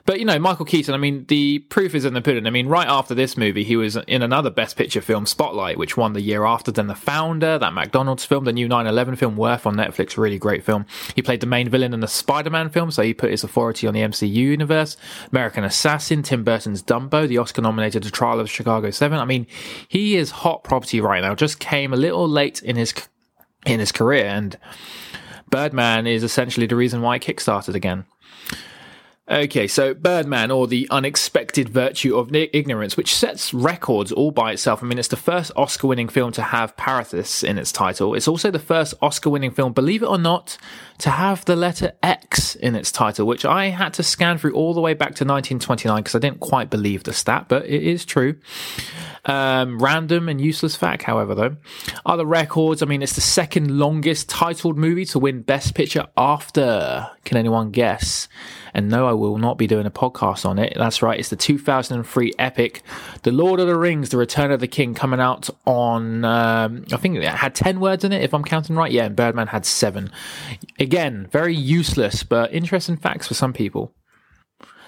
But 0.07 0.21
you 0.21 0.25
know, 0.25 0.39
Michael 0.39 0.65
Keaton. 0.65 0.95
I 0.95 0.99
mean, 0.99 1.27
the 1.27 1.59
proof 1.59 1.95
is 1.95 2.05
in 2.05 2.15
the 2.15 2.21
pudding. 2.21 2.47
I 2.47 2.51
mean, 2.51 2.69
right 2.69 2.87
after 2.87 3.13
this 3.15 3.37
movie, 3.37 3.65
he 3.65 3.77
was 3.77 3.97
in 4.07 4.23
another 4.23 4.51
Best 4.51 4.77
Picture 4.77 5.01
film, 5.01 5.27
Spotlight, 5.27 5.79
which 5.79 5.97
won 5.97 6.13
the 6.13 6.21
year 6.21 6.45
after. 6.45 6.71
Then 6.71 6.87
The 6.87 6.95
Founder, 6.95 7.59
that 7.59 7.75
McDonald's 7.75 8.25
film, 8.25 8.45
the 8.45 8.53
new 8.53 8.69
9/11 8.69 9.19
film, 9.19 9.37
Worth 9.37 9.67
on 9.67 9.75
Netflix, 9.75 10.17
really 10.17 10.39
great 10.39 10.65
film. 10.65 10.87
He 11.17 11.23
played 11.23 11.41
the 11.41 11.47
main 11.47 11.69
villain 11.69 11.93
in 11.93 12.01
the 12.01 12.09
Spider-Man 12.09 12.71
film, 12.71 12.93
so 12.93 13.03
he 13.03 13.13
put 13.13 13.33
his 13.33 13.43
authority 13.43 13.89
on 13.89 13.95
the 13.95 14.03
MCU 14.03 14.29
universe. 14.29 14.97
American 15.33 15.65
Assassin, 15.65 16.23
Tim 16.23 16.45
Burton's 16.45 16.83
Dumbo, 16.83 17.27
the 17.27 17.39
Oscar-nominated 17.39 18.05
The 18.05 18.11
Trial 18.11 18.39
of 18.39 18.49
Chicago 18.49 18.91
Seven. 18.91 19.19
I 19.19 19.25
mean, 19.25 19.47
he 19.89 20.17
is 20.17 20.31
hot 20.31 20.63
property 20.63 21.01
right 21.01 21.23
now. 21.23 21.35
Just 21.35 21.59
came 21.59 21.93
a 21.93 21.97
little 21.97 22.29
late 22.29 22.63
in 22.63 22.77
his 22.77 22.95
in 23.67 23.81
his 23.81 23.91
career, 23.91 24.27
and 24.27 24.57
Birdman 25.51 26.07
is 26.07 26.23
essentially 26.23 26.67
the 26.67 26.77
reason 26.77 27.03
why 27.03 27.17
it 27.17 27.23
kickstarted 27.23 27.75
again. 27.75 28.05
Okay, 29.29 29.67
so 29.67 29.93
Birdman, 29.93 30.53
or 30.53 30.69
the 30.69 30.87
unexpected 30.89 31.69
virtue 31.69 32.17
of 32.17 32.33
ignorance, 32.33 32.97
which 32.97 33.13
sets 33.13 33.53
records 33.53 34.13
all 34.13 34.31
by 34.31 34.53
itself. 34.53 34.85
I 34.85 34.87
mean, 34.87 35.01
it's 35.01 35.09
the 35.09 35.17
first 35.17 35.51
Oscar 35.57 35.89
winning 35.89 36.09
film 36.09 36.31
to 36.31 36.43
have 36.43 36.77
parenthesis 36.77 37.43
in 37.43 37.59
its 37.59 37.73
title. 37.73 38.15
It's 38.15 38.29
also 38.29 38.53
the 38.53 38.61
first 38.61 38.95
Oscar 39.03 39.31
winning 39.31 39.51
film, 39.51 39.73
believe 39.73 40.05
it 40.05 40.07
or 40.07 40.17
not, 40.17 40.57
to 40.99 41.11
have 41.11 41.45
the 41.45 41.57
letter 41.57 41.93
X 42.05 42.55
in 42.55 42.77
its 42.77 42.93
title, 42.93 43.27
which 43.27 43.45
I 43.45 43.71
had 43.71 43.95
to 43.95 44.05
scan 44.05 44.39
through 44.39 44.55
all 44.55 44.75
the 44.75 44.81
way 44.81 44.95
back 44.95 45.17
to 45.17 45.25
1929 45.25 46.05
because 46.05 46.15
I 46.15 46.21
didn't 46.21 46.39
quite 46.39 46.71
believe 46.71 47.03
the 47.03 47.13
stat, 47.13 47.47
but 47.49 47.67
it 47.67 47.83
is 47.83 48.05
true. 48.05 48.37
Um, 49.27 49.81
random 49.81 50.29
and 50.29 50.41
useless 50.41 50.77
fact, 50.77 51.03
however, 51.03 51.35
though. 51.35 51.57
Other 52.07 52.25
records, 52.25 52.81
I 52.83 52.87
mean, 52.87 53.03
it's 53.03 53.15
the 53.17 53.21
second 53.21 53.77
longest 53.77 54.29
titled 54.29 54.79
movie 54.79 55.05
to 55.07 55.19
win 55.19 55.43
Best 55.43 55.75
Picture 55.75 56.07
after. 56.17 57.11
Can 57.25 57.37
anyone 57.37 57.73
guess? 57.73 58.29
And 58.73 58.89
no, 58.89 59.09
I 59.09 59.13
will 59.13 59.39
not 59.39 59.59
be 59.59 59.67
doing 59.67 59.85
a 59.85 59.91
podcast 59.91 60.47
on 60.47 60.61
it. 60.61 60.75
That's 60.77 61.03
right. 61.03 61.19
It's 61.19 61.31
the 61.31 61.37
2003 61.37 62.35
epic, 62.39 62.83
The 63.23 63.33
Lord 63.33 63.59
of 63.59 63.67
the 63.67 63.77
Rings, 63.77 64.11
The 64.11 64.17
Return 64.17 64.53
of 64.53 64.61
the 64.61 64.69
King, 64.69 64.95
coming 64.95 65.19
out 65.19 65.51
on, 65.65 66.25
um, 66.25 66.85
I 66.93 66.97
think 66.97 67.17
it 67.17 67.25
had 67.25 67.55
10 67.55 67.81
words 67.81 68.05
in 68.05 68.13
it, 68.13 68.23
if 68.23 68.33
I'm 68.33 68.45
counting 68.45 68.77
right. 68.77 68.93
Yeah, 68.93 69.07
and 69.07 69.17
Birdman 69.17 69.49
had 69.49 69.67
seven. 69.67 70.11
Again, 70.79 71.27
very 71.33 71.55
useless, 71.55 72.23
but 72.23 72.53
interesting 72.53 72.97
facts 72.97 73.27
for 73.27 73.35
some 73.35 73.53
people. 73.53 73.93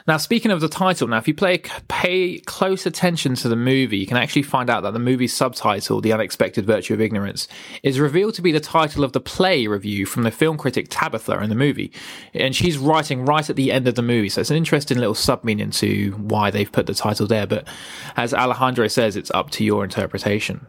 Now, 0.08 0.16
speaking 0.16 0.50
of 0.50 0.62
the 0.62 0.70
title, 0.70 1.06
now 1.06 1.18
if 1.18 1.28
you 1.28 1.34
play 1.34 1.58
pay 1.88 2.38
close 2.38 2.86
attention 2.86 3.34
to 3.34 3.48
the 3.48 3.56
movie, 3.56 3.98
you 3.98 4.06
can 4.06 4.16
actually 4.16 4.42
find 4.42 4.70
out 4.70 4.82
that 4.84 4.94
the 4.94 4.98
movie's 4.98 5.34
subtitle, 5.34 6.00
"The 6.00 6.14
Unexpected 6.14 6.64
Virtue 6.64 6.94
of 6.94 7.00
Ignorance," 7.02 7.46
is 7.82 8.00
revealed 8.00 8.32
to 8.34 8.42
be 8.42 8.50
the 8.50 8.58
title 8.58 9.04
of 9.04 9.12
the 9.12 9.20
play 9.20 9.66
review 9.66 10.06
from 10.06 10.22
the 10.22 10.30
film 10.30 10.56
critic 10.56 10.86
Tabitha 10.88 11.42
in 11.42 11.50
the 11.50 11.54
movie, 11.54 11.92
and 12.32 12.56
she's 12.56 12.78
writing 12.78 13.26
right 13.26 13.50
at 13.50 13.56
the 13.56 13.70
end 13.70 13.86
of 13.86 13.96
the 13.96 14.02
movie. 14.02 14.30
So 14.30 14.40
it's 14.40 14.50
an 14.50 14.56
interesting 14.56 14.96
little 14.96 15.14
sub 15.14 15.44
meaning 15.44 15.70
to 15.72 16.12
why 16.12 16.50
they've 16.50 16.72
put 16.72 16.86
the 16.86 16.94
title 16.94 17.26
there. 17.26 17.46
But 17.46 17.68
as 18.16 18.32
Alejandro 18.32 18.88
says, 18.88 19.14
it's 19.14 19.30
up 19.32 19.50
to 19.50 19.64
your 19.64 19.84
interpretation. 19.84 20.66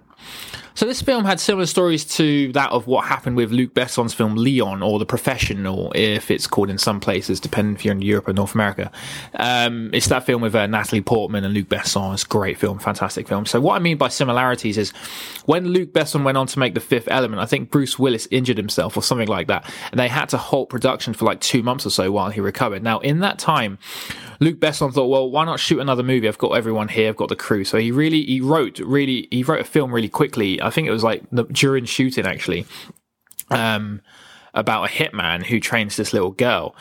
So 0.75 0.85
this 0.85 1.01
film 1.01 1.25
had 1.25 1.39
similar 1.39 1.65
stories 1.65 2.05
to 2.15 2.51
that 2.53 2.71
of 2.71 2.87
what 2.87 3.05
happened 3.05 3.35
with 3.35 3.51
Luc 3.51 3.73
Besson's 3.73 4.13
film 4.13 4.35
Leon 4.35 4.81
or 4.81 4.99
The 4.99 5.05
Professional, 5.05 5.91
if 5.93 6.31
it's 6.31 6.47
called 6.47 6.69
in 6.69 6.77
some 6.77 6.99
places, 6.99 7.39
depending 7.39 7.75
if 7.75 7.83
you're 7.83 7.93
in 7.93 8.01
Europe 8.01 8.27
or 8.27 8.33
North 8.33 8.53
America. 8.53 8.91
Um, 9.35 9.89
it's 9.93 10.07
that 10.07 10.25
film 10.25 10.41
with 10.41 10.55
uh, 10.55 10.67
Natalie 10.67 11.01
Portman 11.01 11.43
and 11.43 11.53
Luc 11.53 11.67
Besson. 11.67 12.13
It's 12.13 12.23
a 12.23 12.27
great 12.27 12.57
film, 12.57 12.79
fantastic 12.79 13.27
film. 13.27 13.45
So 13.45 13.59
what 13.59 13.75
I 13.75 13.79
mean 13.79 13.97
by 13.97 14.07
similarities 14.07 14.77
is 14.77 14.91
when 15.45 15.67
Luc 15.67 15.89
Besson 15.89 16.23
went 16.23 16.37
on 16.37 16.47
to 16.47 16.59
make 16.59 16.73
The 16.73 16.79
Fifth 16.79 17.07
Element, 17.09 17.41
I 17.41 17.45
think 17.45 17.71
Bruce 17.71 17.99
Willis 17.99 18.27
injured 18.31 18.57
himself 18.57 18.95
or 18.95 19.03
something 19.03 19.27
like 19.27 19.47
that, 19.47 19.69
and 19.91 19.99
they 19.99 20.07
had 20.07 20.29
to 20.29 20.37
halt 20.37 20.69
production 20.69 21.13
for 21.13 21.25
like 21.25 21.41
two 21.41 21.63
months 21.63 21.85
or 21.85 21.89
so 21.89 22.11
while 22.11 22.29
he 22.29 22.39
recovered. 22.39 22.83
Now 22.83 22.99
in 22.99 23.19
that 23.19 23.39
time, 23.39 23.79
Luc 24.39 24.55
Besson 24.57 24.93
thought, 24.93 25.07
well, 25.07 25.29
why 25.29 25.43
not 25.43 25.59
shoot 25.59 25.79
another 25.79 26.03
movie? 26.03 26.27
I've 26.27 26.37
got 26.37 26.51
everyone 26.51 26.87
here. 26.87 27.09
I've 27.09 27.17
got 27.17 27.27
the 27.27 27.35
crew. 27.35 27.65
So 27.65 27.77
he 27.77 27.91
really, 27.91 28.23
he 28.23 28.39
wrote 28.39 28.79
really, 28.79 29.27
he 29.31 29.43
wrote 29.43 29.59
a 29.59 29.65
film 29.65 29.91
really 29.93 30.07
quickly. 30.07 30.58
I 30.61 30.69
think 30.69 30.87
it 30.87 30.91
was 30.91 31.03
like 31.03 31.23
during 31.51 31.85
shooting 31.85 32.25
actually, 32.25 32.65
um, 33.49 34.01
about 34.53 34.85
a 34.85 34.91
hitman 34.91 35.43
who 35.43 35.59
trains 35.59 35.95
this 35.95 36.13
little 36.13 36.31
girl. 36.31 36.75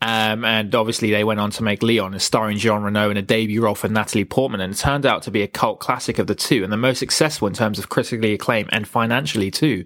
Um, 0.00 0.44
and 0.44 0.74
obviously 0.74 1.12
they 1.12 1.22
went 1.22 1.38
on 1.38 1.50
to 1.52 1.62
make 1.62 1.80
Leon, 1.80 2.18
starring 2.18 2.58
Jean 2.58 2.82
Reno 2.82 3.08
in 3.08 3.16
a 3.16 3.22
debut 3.22 3.62
role 3.62 3.76
for 3.76 3.88
Natalie 3.88 4.24
Portman, 4.24 4.60
and 4.60 4.74
it 4.74 4.76
turned 4.76 5.06
out 5.06 5.22
to 5.22 5.30
be 5.30 5.42
a 5.42 5.46
cult 5.46 5.78
classic 5.78 6.18
of 6.18 6.26
the 6.26 6.34
two, 6.34 6.64
and 6.64 6.72
the 6.72 6.76
most 6.76 6.98
successful 6.98 7.46
in 7.46 7.54
terms 7.54 7.78
of 7.78 7.88
critically 7.88 8.32
acclaim 8.32 8.68
and 8.72 8.88
financially 8.88 9.48
too. 9.48 9.84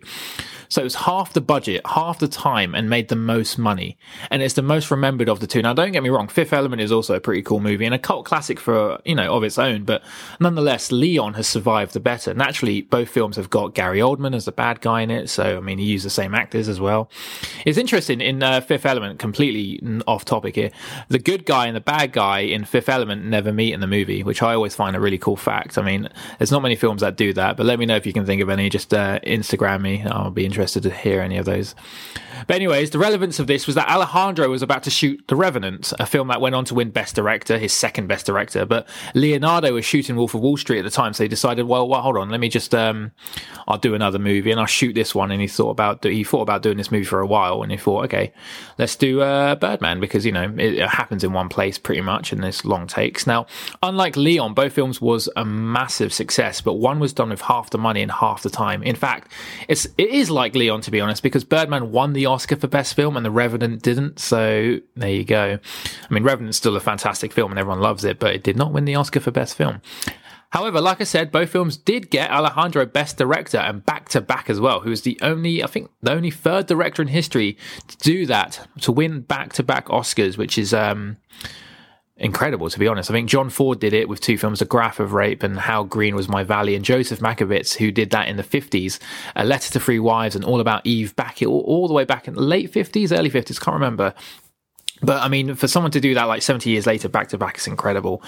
So 0.69 0.81
it 0.81 0.85
was 0.85 0.95
half 0.95 1.33
the 1.33 1.41
budget, 1.41 1.83
half 1.87 2.19
the 2.19 2.29
time, 2.29 2.75
and 2.75 2.91
made 2.91 3.09
the 3.09 3.17
most 3.17 3.59
money. 3.59 3.97
And 4.31 4.43
it's 4.43 4.55
the 4.55 4.63
most 4.63 4.91
remembered 4.91 5.29
of 5.29 5.41
the 5.41 5.47
two. 5.47 5.63
Now, 5.63 5.73
don't 5.73 5.93
get 5.93 6.03
me 6.03 6.09
wrong, 6.09 6.29
Fifth 6.29 6.53
Element 6.53 6.83
is 6.83 6.93
also 6.93 7.15
a 7.15 7.21
pretty 7.21 7.43
cool 7.43 7.61
movie 7.61 7.85
and 7.85 7.95
a 7.95 7.99
cult 7.99 8.25
classic 8.27 8.59
for, 8.59 9.01
you 9.05 9.15
know, 9.15 9.35
of 9.35 9.45
its 9.45 9.59
own. 9.59 9.85
But 9.85 10.03
nonetheless, 10.41 10.93
Leon 10.93 11.35
has 11.35 11.47
survived 11.47 11.93
the 11.93 12.01
better. 12.01 12.35
Naturally, 12.35 12.83
both 12.83 13.09
films 13.09 13.37
have 13.37 13.51
got 13.51 13.75
Gary 13.75 14.01
Oldman 14.01 14.35
as 14.35 14.45
the 14.45 14.53
bad 14.53 14.81
guy 14.81 15.03
in 15.03 15.11
it. 15.11 15.29
So, 15.29 15.57
I 15.57 15.61
mean, 15.61 15.79
he 15.79 15.85
used 15.85 16.05
the 16.05 16.11
same 16.11 16.35
actors 16.35 16.69
as 16.69 16.81
well. 16.81 17.11
It's 17.65 17.79
interesting 17.79 18.21
in 18.21 18.43
uh, 18.43 18.61
Fifth 18.61 18.87
Element, 18.87 19.19
completely 19.19 19.81
off 20.07 20.25
topic 20.25 20.57
here. 20.57 20.71
The 21.09 21.19
good 21.19 21.47
guy 21.47 21.67
and 21.67 21.77
the 21.77 21.81
bad 21.81 22.12
guy 22.12 22.41
in 22.41 22.65
Fifth 22.65 22.89
Element 22.89 23.25
never 23.25 23.53
meet 23.53 23.73
in 23.73 23.81
the 23.81 23.87
movie, 23.87 24.23
which 24.23 24.43
I 24.43 24.55
always 24.55 24.75
find 24.75 24.97
a 24.97 25.01
really 25.01 25.19
cool 25.19 25.37
fact. 25.37 25.79
I 25.79 25.83
mean, 25.83 26.09
there's 26.39 26.53
not 26.53 26.62
many 26.62 26.77
films 26.77 27.03
that 27.03 27.17
do 27.17 27.33
that, 27.35 27.57
but 27.57 27.67
let 27.67 27.79
me 27.79 27.87
know 27.87 27.97
if 27.97 28.07
you 28.07 28.12
can 28.12 28.27
think 28.27 28.43
of 28.43 28.49
any. 28.49 28.69
Just 28.69 28.93
uh, 28.93 29.21
Instagram 29.21 29.83
me. 29.83 30.02
I'll 30.05 30.31
be 30.31 30.45
interested 30.45 30.56
interested 30.57 30.83
to 30.83 30.91
hear 30.91 31.21
any 31.21 31.37
of 31.37 31.45
those. 31.45 31.75
But 32.47 32.57
anyways, 32.57 32.91
the 32.91 32.99
relevance 32.99 33.39
of 33.39 33.47
this 33.47 33.67
was 33.67 33.75
that 33.77 33.89
Alejandro 33.89 34.49
was 34.49 34.63
about 34.63 34.83
to 34.85 34.91
shoot 34.91 35.23
The 35.29 35.37
Revenant, 35.37 35.93
a 35.99 36.07
film 36.07 36.29
that 36.29 36.41
went 36.41 36.55
on 36.55 36.65
to 36.67 36.75
win 36.75 36.91
Best 36.91 37.15
Director, 37.15 37.59
his 37.59 37.73
second 37.73 38.07
Best 38.07 38.27
Director. 38.27 38.65
But 38.65 38.89
Leonardo 39.15 39.73
was 39.75 39.85
shooting 39.85 40.17
Wolf 40.17 40.35
of 40.35 40.41
Wall 40.41 40.57
Street 40.57 40.79
at 40.79 40.85
the 40.85 40.91
time, 40.91 41.13
so 41.13 41.25
he 41.25 41.29
decided, 41.29 41.67
well, 41.67 41.89
well 41.89 42.03
hold 42.03 42.17
on, 42.17 42.31
let 42.31 42.41
me 42.41 42.49
just, 42.49 42.75
um, 42.75 43.13
I'll 43.69 43.79
do 43.79 43.95
another 43.95 44.19
movie 44.19 44.51
and 44.51 44.61
I'll 44.61 44.67
shoot 44.67 44.95
this 44.95 45.15
one. 45.15 45.31
And 45.31 45.41
he 45.41 45.49
thought 45.49 45.71
about, 45.71 46.05
he 46.05 46.25
thought 46.25 46.43
about 46.43 46.63
doing 46.63 46.77
this 46.77 46.91
movie 46.91 47.05
for 47.05 47.21
a 47.21 47.27
while, 47.27 47.63
and 47.63 47.71
he 47.71 47.79
thought, 47.79 48.05
okay, 48.07 48.33
let's 48.79 48.97
do 48.97 49.21
uh, 49.21 49.55
Birdman 49.55 50.01
because 50.01 50.25
you 50.25 50.33
know 50.33 50.55
it, 50.59 50.75
it 50.75 50.89
happens 50.89 51.25
in 51.25 51.33
one 51.33 51.49
place 51.49 51.79
pretty 51.79 52.03
much, 52.03 52.33
and 52.33 52.43
there's 52.43 52.65
long 52.65 52.87
takes. 52.87 53.27
Now, 53.27 53.47
unlike 53.83 54.17
Leon, 54.17 54.55
both 54.55 54.73
films 54.73 55.01
was 55.01 55.29
a 55.37 55.45
massive 55.45 56.13
success, 56.13 56.61
but 56.61 56.75
one 56.75 57.01
was 57.01 57.13
done 57.13 57.31
with 57.31 57.43
half 57.43 57.71
the 57.71 57.79
money 57.79 58.03
and 58.03 58.13
half 58.13 58.43
the 58.43 58.51
time. 58.51 58.83
In 58.83 58.97
fact, 58.97 59.33
it's 59.69 59.87
it 59.99 60.11
is 60.11 60.31
like 60.31 60.46
Leon 60.55 60.83
to 60.83 60.91
be 60.91 61.00
honest, 61.00 61.23
because 61.23 61.45
Birdman 61.45 61.93
won 61.93 62.12
the 62.12 62.26
Oscar 62.26 62.57
for 62.57 62.69
Best 62.69 62.95
Film 62.95 63.17
and 63.17 63.25
The 63.25 63.31
Revenant 63.31 63.83
didn't. 63.83 64.19
So 64.19 64.79
there 64.95 65.11
you 65.11 65.25
go. 65.25 65.59
I 66.09 66.15
mean, 66.15 66.23
Revenant's 66.23 66.59
still 66.59 66.76
a 66.76 66.81
fantastic 66.81 67.33
film 67.33 67.50
and 67.50 67.59
everyone 67.59 67.81
loves 67.81 68.05
it, 68.05 68.19
but 68.19 68.35
it 68.35 68.43
did 68.43 68.57
not 68.57 68.73
win 68.73 68.85
the 68.85 68.95
Oscar 68.95 69.21
for 69.21 69.31
Best 69.31 69.57
Film. 69.57 69.81
However, 70.50 70.81
like 70.81 71.00
I 71.00 71.05
said, 71.05 71.33
both 71.33 71.50
films 71.50 71.76
did 71.76 72.09
get 72.09 72.31
Alejandro 72.31 72.87
Best 72.87 73.17
Director 73.17 73.59
and 73.59 73.85
back 73.85 74.09
to 74.11 74.21
back 74.21 74.49
as 74.49 74.61
well, 74.61 74.81
who 74.81 74.93
is 74.93 75.03
the 75.03 75.19
only, 75.21 75.62
I 75.62 75.67
think, 75.67 75.91
the 76.03 76.12
only 76.12 76.31
third 76.31 76.67
director 76.67 77.03
in 77.03 77.09
history 77.09 77.59
to 77.88 77.97
do 77.99 78.26
that, 78.26 78.67
to 78.83 78.93
win 78.93 79.23
back 79.23 79.53
to 79.55 79.62
back 79.62 79.87
Oscars, 79.87 80.38
which 80.38 80.57
is, 80.57 80.73
um, 80.73 81.17
incredible 82.16 82.70
to 82.70 82.78
be 82.78 82.88
honest. 82.88 83.11
I 83.11 83.14
think 83.14 83.28
John 83.28 83.50
Ford 83.50 83.78
did 83.78 83.92
it 83.92 84.08
with 84.08 84.20
two 84.20 84.38
films, 84.38 84.62
A 84.62 84.64
Grapes 84.64 85.00
of 85.00 85.12
Wrath 85.12 85.42
and 85.42 85.58
How 85.58 85.85
Green 85.85 86.14
Was 86.14 86.28
My 86.28 86.44
Valley, 86.44 86.75
and 86.75 86.85
Joseph 86.85 87.20
Mankiewicz, 87.20 87.76
who 87.76 87.90
did 87.90 88.11
that 88.11 88.28
in 88.28 88.37
the 88.37 88.42
50s, 88.42 88.99
A 89.35 89.44
Letter 89.44 89.73
to 89.73 89.80
Three 89.80 89.99
Wives 89.99 90.35
and 90.35 90.44
All 90.44 90.61
About 90.61 90.87
Eve 90.87 91.14
back 91.16 91.42
all, 91.42 91.61
all 91.61 91.88
the 91.88 91.94
way 91.94 92.04
back 92.04 92.26
in 92.28 92.35
the 92.35 92.42
late 92.42 92.73
50s, 92.73 93.16
early 93.16 93.30
50s, 93.30 93.61
can't 93.61 93.75
remember. 93.75 94.14
But 95.02 95.23
I 95.23 95.28
mean, 95.28 95.54
for 95.54 95.68
someone 95.68 95.92
to 95.92 96.00
do 96.00 96.14
that 96.14 96.25
like 96.25 96.40
70 96.40 96.70
years 96.70 96.87
later, 96.87 97.08
back 97.08 97.28
to 97.28 97.38
back, 97.38 97.58
is 97.58 97.66
incredible. 97.66 98.23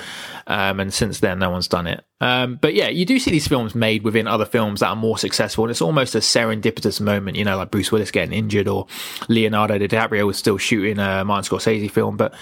Um, 0.47 0.80
and 0.80 0.92
since 0.92 1.21
then, 1.21 1.38
no 1.38 1.50
one's 1.50 1.68
done 1.68 1.87
it. 1.87 2.04
Um, 2.21 2.57
but 2.57 2.75
yeah, 2.75 2.88
you 2.88 3.07
do 3.07 3.18
see 3.18 3.30
these 3.30 3.49
films 3.49 3.75
made 3.75 4.02
within 4.02 4.26
other 4.26 4.45
films 4.45 4.80
that 4.80 4.88
are 4.88 4.97
more 4.97 5.16
successful. 5.16 5.64
And 5.64 5.71
it's 5.71 5.80
almost 5.80 6.14
a 6.14 6.18
serendipitous 6.18 7.00
moment, 7.00 7.38
you 7.38 7.45
know, 7.45 7.57
like 7.57 7.71
Bruce 7.71 7.90
Willis 7.90 8.11
getting 8.11 8.37
injured 8.37 8.68
or 8.68 8.87
Leonardo 9.28 9.78
DiCaprio 9.78 10.26
was 10.26 10.37
still 10.37 10.59
shooting 10.59 10.99
a 10.99 11.25
Martin 11.25 11.57
Scorsese 11.57 11.90
film. 11.90 12.18
But 12.18 12.35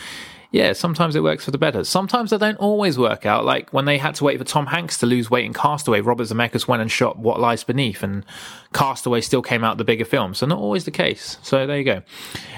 yeah, 0.51 0.73
sometimes 0.73 1.17
it 1.17 1.23
works 1.23 1.45
for 1.45 1.51
the 1.51 1.59
better. 1.59 1.85
Sometimes 1.85 2.31
they 2.31 2.39
don't 2.39 2.59
always 2.59 2.99
work 2.99 3.27
out. 3.27 3.45
Like 3.45 3.73
when 3.73 3.85
they 3.85 3.99
had 3.99 4.15
to 4.17 4.25
wait 4.25 4.39
for 4.39 4.45
Tom 4.45 4.67
Hanks 4.67 4.99
to 4.99 5.07
lose 5.07 5.31
weight 5.31 5.45
in 5.45 5.53
Castaway, 5.53 6.01
Robert 6.01 6.25
Zemeckis 6.25 6.69
went 6.69 6.83
and 6.83 6.91
shot 6.91 7.19
What 7.19 7.41
Lies 7.41 7.65
Beneath, 7.65 8.03
and 8.03 8.25
Castaway 8.77 9.23
still 9.23 9.41
came 9.41 9.65
out 9.65 9.79
the 9.79 9.85
bigger 9.85 10.05
film. 10.05 10.35
So 10.35 10.45
not 10.45 10.59
always 10.59 10.85
the 10.85 10.91
case. 10.91 11.39
So 11.43 11.67
there 11.67 11.79
you 11.79 11.85
go. 11.85 12.03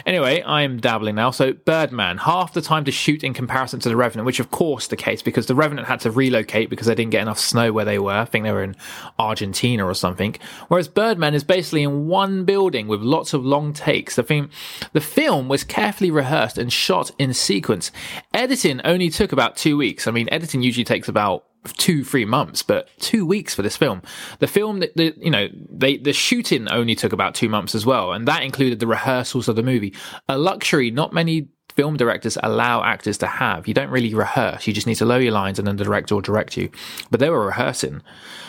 Anyway, 0.04 0.42
I'm 0.44 0.80
dabbling 0.80 1.14
now. 1.14 1.30
So 1.30 1.52
Birdman, 1.52 2.18
half 2.18 2.54
the 2.54 2.60
time 2.60 2.84
to 2.86 2.90
shoot 2.90 3.22
in 3.22 3.34
comparison 3.34 3.78
to 3.80 3.88
The 3.88 3.94
Revenant, 3.94 4.26
which 4.26 4.40
of 4.40 4.50
course 4.50 4.88
the 4.88 4.96
case 4.96 5.22
because 5.22 5.46
The 5.46 5.54
Revenant 5.54 5.86
had 5.86 6.00
to 6.00 6.10
relocate 6.10 6.70
because 6.70 6.88
they 6.88 6.96
didn't 6.96 7.12
get 7.12 7.22
enough 7.22 7.38
snow 7.38 7.72
where 7.72 7.84
they 7.84 8.00
were. 8.00 8.10
I 8.10 8.24
think 8.24 8.44
they 8.44 8.50
were 8.50 8.64
in 8.64 8.74
Argentina 9.16 9.86
or 9.86 9.94
something. 9.94 10.34
Whereas 10.66 10.88
Birdman 10.88 11.34
is 11.34 11.44
basically 11.44 11.84
in 11.84 12.08
one 12.08 12.44
building 12.44 12.88
with 12.88 13.00
lots 13.00 13.32
of 13.32 13.44
long 13.44 13.72
takes. 13.72 14.16
The 14.16 14.24
film, 14.24 14.50
the 14.92 15.00
film 15.00 15.46
was 15.46 15.62
carefully 15.62 16.10
rehearsed 16.10 16.58
and 16.58 16.72
shot 16.72 17.12
in 17.20 17.32
sequence. 17.32 17.92
Editing 18.34 18.80
only 18.84 19.08
took 19.08 19.30
about 19.30 19.56
two 19.56 19.76
weeks. 19.76 20.08
I 20.08 20.10
mean, 20.10 20.28
editing 20.32 20.62
usually 20.62 20.84
takes 20.84 21.08
about 21.08 21.44
two 21.76 22.04
three 22.04 22.24
months 22.24 22.62
but 22.62 22.88
two 22.98 23.26
weeks 23.26 23.54
for 23.54 23.62
this 23.62 23.76
film. 23.76 24.02
The 24.38 24.46
film 24.46 24.80
that 24.80 24.96
the 24.96 25.14
you 25.18 25.30
know 25.30 25.48
they 25.52 25.96
the 25.96 26.12
shooting 26.12 26.68
only 26.68 26.94
took 26.94 27.12
about 27.12 27.34
two 27.34 27.48
months 27.48 27.74
as 27.74 27.84
well 27.84 28.12
and 28.12 28.26
that 28.28 28.42
included 28.42 28.80
the 28.80 28.86
rehearsals 28.86 29.48
of 29.48 29.56
the 29.56 29.62
movie. 29.62 29.94
A 30.28 30.38
luxury 30.38 30.90
not 30.90 31.12
many 31.12 31.48
film 31.78 31.96
directors 31.96 32.36
allow 32.42 32.82
actors 32.82 33.18
to 33.18 33.26
have. 33.28 33.68
You 33.68 33.74
don't 33.74 33.90
really 33.90 34.12
rehearse. 34.12 34.66
You 34.66 34.72
just 34.72 34.88
need 34.88 34.96
to 34.96 35.04
lower 35.04 35.20
your 35.20 35.32
lines 35.32 35.60
and 35.60 35.68
then 35.68 35.76
the 35.76 35.84
director 35.84 36.16
will 36.16 36.22
direct 36.22 36.56
you. 36.56 36.70
But 37.08 37.20
they 37.20 37.30
were 37.30 37.46
rehearsing. 37.46 38.02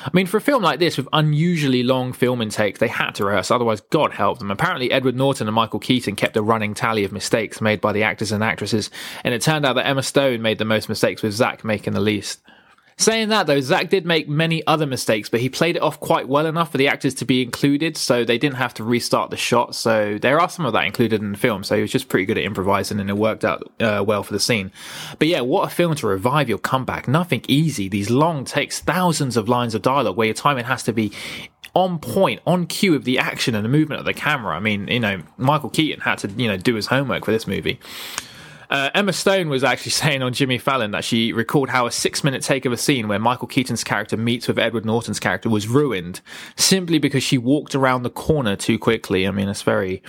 I 0.04 0.10
mean 0.14 0.26
for 0.26 0.38
a 0.38 0.42
film 0.42 0.64
like 0.64 0.80
this 0.80 0.98
with 0.98 1.08
unusually 1.14 1.84
long 1.84 2.12
film 2.12 2.42
intake 2.42 2.80
they 2.80 2.88
had 2.88 3.12
to 3.12 3.26
rehearse 3.26 3.52
otherwise 3.52 3.82
god 3.82 4.14
help 4.14 4.40
them. 4.40 4.50
Apparently 4.50 4.92
edward 4.92 5.16
norton 5.16 5.48
and 5.48 5.56
michael 5.56 5.80
keaton 5.80 6.16
kept 6.16 6.38
a 6.38 6.42
running 6.42 6.74
tally 6.74 7.04
of 7.04 7.12
mistakes 7.12 7.62
made 7.62 7.82
by 7.82 7.92
the 7.92 8.04
actors 8.04 8.32
and 8.32 8.44
actresses 8.44 8.90
and 9.24 9.34
it 9.34 9.42
turned 9.42 9.66
out 9.66 9.74
that 9.74 9.86
emma 9.86 10.02
stone 10.02 10.42
made 10.42 10.58
the 10.58 10.66
most 10.66 10.90
mistakes 10.90 11.22
with 11.22 11.34
zach 11.34 11.64
making 11.64 11.94
the 11.94 12.00
least 12.00 12.42
Saying 13.00 13.30
that 13.30 13.48
though, 13.48 13.62
Zach 13.62 13.90
did 13.90 14.06
make 14.06 14.28
many 14.28 14.62
other 14.68 14.86
mistakes, 14.86 15.30
but 15.30 15.40
he 15.40 15.48
played 15.48 15.78
it 15.78 15.82
off 15.82 16.02
quite 16.02 16.28
well 16.28 16.46
enough 16.46 16.74
for 16.74 16.78
the 16.78 16.90
actors 16.90 17.14
to 17.16 17.26
be 17.26 17.42
included, 17.42 17.96
so 17.96 18.26
they 18.26 18.38
didn't 18.38 18.58
have 18.58 18.74
to 18.74 18.84
restart 18.84 19.30
the 19.30 19.38
shot. 19.38 19.74
So 19.74 20.18
there 20.22 20.38
are 20.38 20.50
some 20.50 20.66
of 20.66 20.74
that 20.74 20.84
included 20.84 21.22
in 21.22 21.32
the 21.32 21.38
film. 21.38 21.64
So 21.64 21.78
he 21.78 21.82
was 21.82 21.94
just 21.94 22.10
pretty 22.10 22.26
good 22.26 22.38
at 22.38 22.44
improvising, 22.44 23.00
and 23.00 23.10
it 23.10 23.16
worked 23.16 23.46
out 23.46 23.72
uh, 23.80 24.04
well 24.06 24.22
for 24.22 24.34
the 24.34 24.40
scene. 24.40 24.74
But 25.18 25.30
yeah, 25.30 25.40
what 25.40 25.72
a 25.72 25.74
film 25.74 25.96
to 25.96 26.08
revive 26.08 26.50
your 26.50 26.58
comeback! 26.58 27.08
Nothing 27.08 27.46
easy. 27.48 27.88
These 27.88 28.10
long 28.10 28.44
takes, 28.44 28.82
thousands 28.82 29.38
of 29.38 29.48
lines 29.48 29.76
of 29.76 29.82
dialogue, 29.82 30.18
where 30.18 30.28
your 30.28 30.34
timing 30.34 30.66
has 30.66 30.84
to 30.84 30.92
be 30.92 31.14
on 31.74 32.00
point, 32.00 32.42
on 32.46 32.68
cue 32.68 32.96
of 32.96 33.06
the 33.06 33.18
action 33.18 33.56
and 33.56 33.64
the 33.64 33.70
movement 33.70 34.00
of 34.00 34.06
the 34.06 34.14
camera. 34.14 34.58
I 34.58 34.60
mean, 34.60 34.90
you 34.90 35.00
know, 35.00 35.22
Michael 35.38 35.70
Keaton 35.70 36.02
had 36.02 36.18
to, 36.18 36.28
you 36.32 36.50
know, 36.50 36.58
do 36.58 36.76
his 36.76 36.88
homework 36.88 37.24
for 37.24 37.32
this 37.32 37.48
movie. 37.48 37.80
Uh, 38.70 38.90
Emma 38.94 39.14
Stone 39.14 39.50
was 39.50 39.64
actually 39.64 39.92
saying 39.92 40.22
on 40.22 40.34
Jimmy 40.34 40.58
Fallon 40.58 40.92
that 40.92 41.04
she 41.04 41.34
recalled 41.34 41.70
how 41.70 41.88
a 41.88 41.92
six 41.92 42.24
minute 42.24 42.42
take 42.42 42.66
of 42.66 42.72
a 42.72 42.78
scene 42.78 43.08
where 43.08 43.20
Michael 43.20 43.48
Keaton's 43.48 43.84
character 43.84 44.18
meets 44.18 44.48
with 44.48 44.60
Edward 44.60 44.86
Norton's 44.86 45.20
character 45.20 45.50
was 45.50 45.68
ruined 45.68 46.22
simply 46.56 47.00
because 47.00 47.24
she 47.24 47.38
walked 47.38 47.76
around 47.76 48.04
the 48.04 48.10
corner 48.10 48.56
too 48.56 48.78
quickly. 48.78 49.28
I 49.28 49.32
mean, 49.32 49.50
it's 49.50 49.64
very 49.64 50.04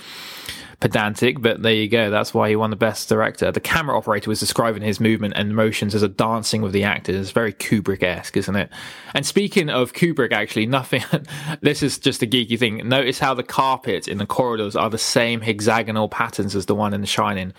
pedantic, 0.81 1.39
but 1.41 1.61
there 1.61 1.73
you 1.73 1.87
go. 1.87 2.09
That's 2.09 2.33
why 2.33 2.49
he 2.49 2.55
won 2.55 2.71
the 2.71 2.75
best 2.75 3.07
director. 3.07 3.51
The 3.51 3.59
camera 3.59 3.95
operator 3.95 4.29
was 4.29 4.39
describing 4.39 4.81
his 4.81 4.99
movement 4.99 5.35
and 5.37 5.55
motions 5.55 5.93
as 5.95 6.01
a 6.01 6.09
dancing 6.09 6.61
with 6.61 6.73
the 6.73 6.83
actors. 6.83 7.15
It's 7.15 7.31
Very 7.31 7.53
Kubrick 7.53 8.03
esque, 8.03 8.35
isn't 8.35 8.55
it? 8.55 8.69
And 9.13 9.25
speaking 9.25 9.69
of 9.69 9.93
Kubrick, 9.93 10.33
actually, 10.33 10.65
nothing, 10.65 11.03
this 11.61 11.83
is 11.83 11.99
just 11.99 12.23
a 12.23 12.27
geeky 12.27 12.57
thing. 12.57 12.89
Notice 12.89 13.19
how 13.19 13.35
the 13.35 13.43
carpet 13.43 14.07
in 14.07 14.17
the 14.17 14.25
corridors 14.25 14.75
are 14.75 14.89
the 14.89 14.97
same 14.97 15.41
hexagonal 15.41 16.09
patterns 16.09 16.55
as 16.55 16.65
the 16.65 16.75
one 16.75 16.93
in 16.93 17.01
The 17.01 17.07
Shining. 17.07 17.53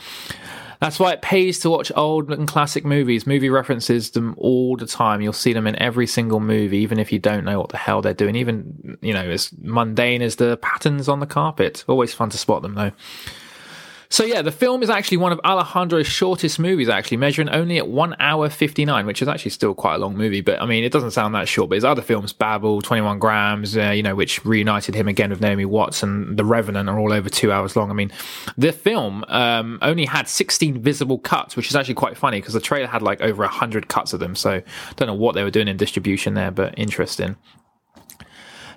That's 0.83 0.99
why 0.99 1.13
it 1.13 1.23
pays 1.23 1.61
to 1.61 1.71
watch 1.71 1.93
old 1.95 2.33
and 2.33 2.49
classic 2.49 2.85
movies. 2.85 3.25
Movie 3.25 3.51
references 3.51 4.11
them 4.11 4.35
all 4.37 4.77
the 4.77 4.85
time. 4.85 5.21
You'll 5.21 5.33
see 5.33 5.53
them 5.53 5.69
in 5.69 5.77
every 5.77 6.09
single 6.09 6.41
movie, 6.41 6.79
even 6.79 6.99
if 6.99 7.13
you 7.13 7.21
don't 7.21 7.45
know 7.45 7.61
what 7.61 7.69
the 7.69 7.77
hell 7.77 8.03
they're 8.03 8.13
doing. 8.13 8.35
Even, 8.35 8.99
you 9.01 9.15
know, 9.15 9.23
as 9.23 9.53
mundane 9.61 10.23
as 10.23 10.35
the 10.35 10.57
patterns 10.57 11.09
on 11.09 11.21
the 11.21 11.27
carpet. 11.27 11.85
Always 11.87 12.13
fun 12.13 12.31
to 12.31 12.37
spot 12.37 12.63
them 12.63 12.75
though. 12.75 12.91
So 14.13 14.25
yeah, 14.25 14.43
the 14.43 14.53
film 14.53 14.83
is 14.83 14.91
actually 14.91 15.17
one 15.17 15.33
of 15.33 15.41
Alejandro's 15.43 16.07
shortest 16.07 16.59
movies, 16.59 16.91
actually 16.91 17.17
measuring 17.17 17.49
only 17.49 17.79
at 17.79 17.89
one 17.89 18.15
hour 18.21 18.51
fifty 18.51 18.85
nine, 18.85 19.07
which 19.07 19.23
is 19.23 19.27
actually 19.27 19.53
still 19.53 19.73
quite 19.73 19.95
a 19.95 19.99
long 19.99 20.19
movie. 20.19 20.43
But 20.43 20.61
I 20.61 20.67
mean, 20.67 20.85
it 20.85 20.93
doesn't 20.93 21.13
sound 21.13 21.35
that 21.35 21.49
short. 21.49 21.71
But 21.71 21.77
his 21.77 21.85
other 21.85 22.03
films, 22.03 22.31
Babel, 22.31 22.83
Twenty 22.83 23.01
One 23.01 23.19
Grams, 23.19 23.75
uh, 23.75 23.89
you 23.89 24.03
know, 24.03 24.15
which 24.15 24.45
reunited 24.45 24.95
him 24.95 25.09
again 25.09 25.31
with 25.31 25.41
Naomi 25.41 25.65
Watts, 25.65 26.03
and 26.03 26.37
The 26.37 26.45
Revenant, 26.45 26.91
are 26.91 26.99
all 26.99 27.11
over 27.11 27.31
two 27.31 27.51
hours 27.51 27.75
long. 27.75 27.91
I 27.91 27.95
mean, 27.95 28.13
the 28.59 28.71
film 28.71 29.25
um, 29.29 29.79
only 29.81 30.05
had 30.05 30.29
sixteen 30.29 30.83
visible 30.83 31.19
cuts, 31.19 31.57
which 31.57 31.71
is 31.71 31.75
actually 31.75 31.95
quite 31.95 32.19
funny 32.19 32.39
because 32.39 32.53
the 32.53 32.61
trailer 32.61 32.89
had 32.89 33.01
like 33.01 33.23
over 33.23 33.47
hundred 33.47 33.89
cuts 33.89 34.13
of 34.13 34.21
them. 34.21 34.37
So 34.37 34.51
I 34.51 34.63
don't 34.97 35.09
know 35.09 35.15
what 35.15 35.35
they 35.35 35.43
were 35.43 35.51
doing 35.51 35.69
in 35.69 35.79
distribution 35.79 36.35
there, 36.35 36.51
but 36.51 36.79
interesting. 36.79 37.37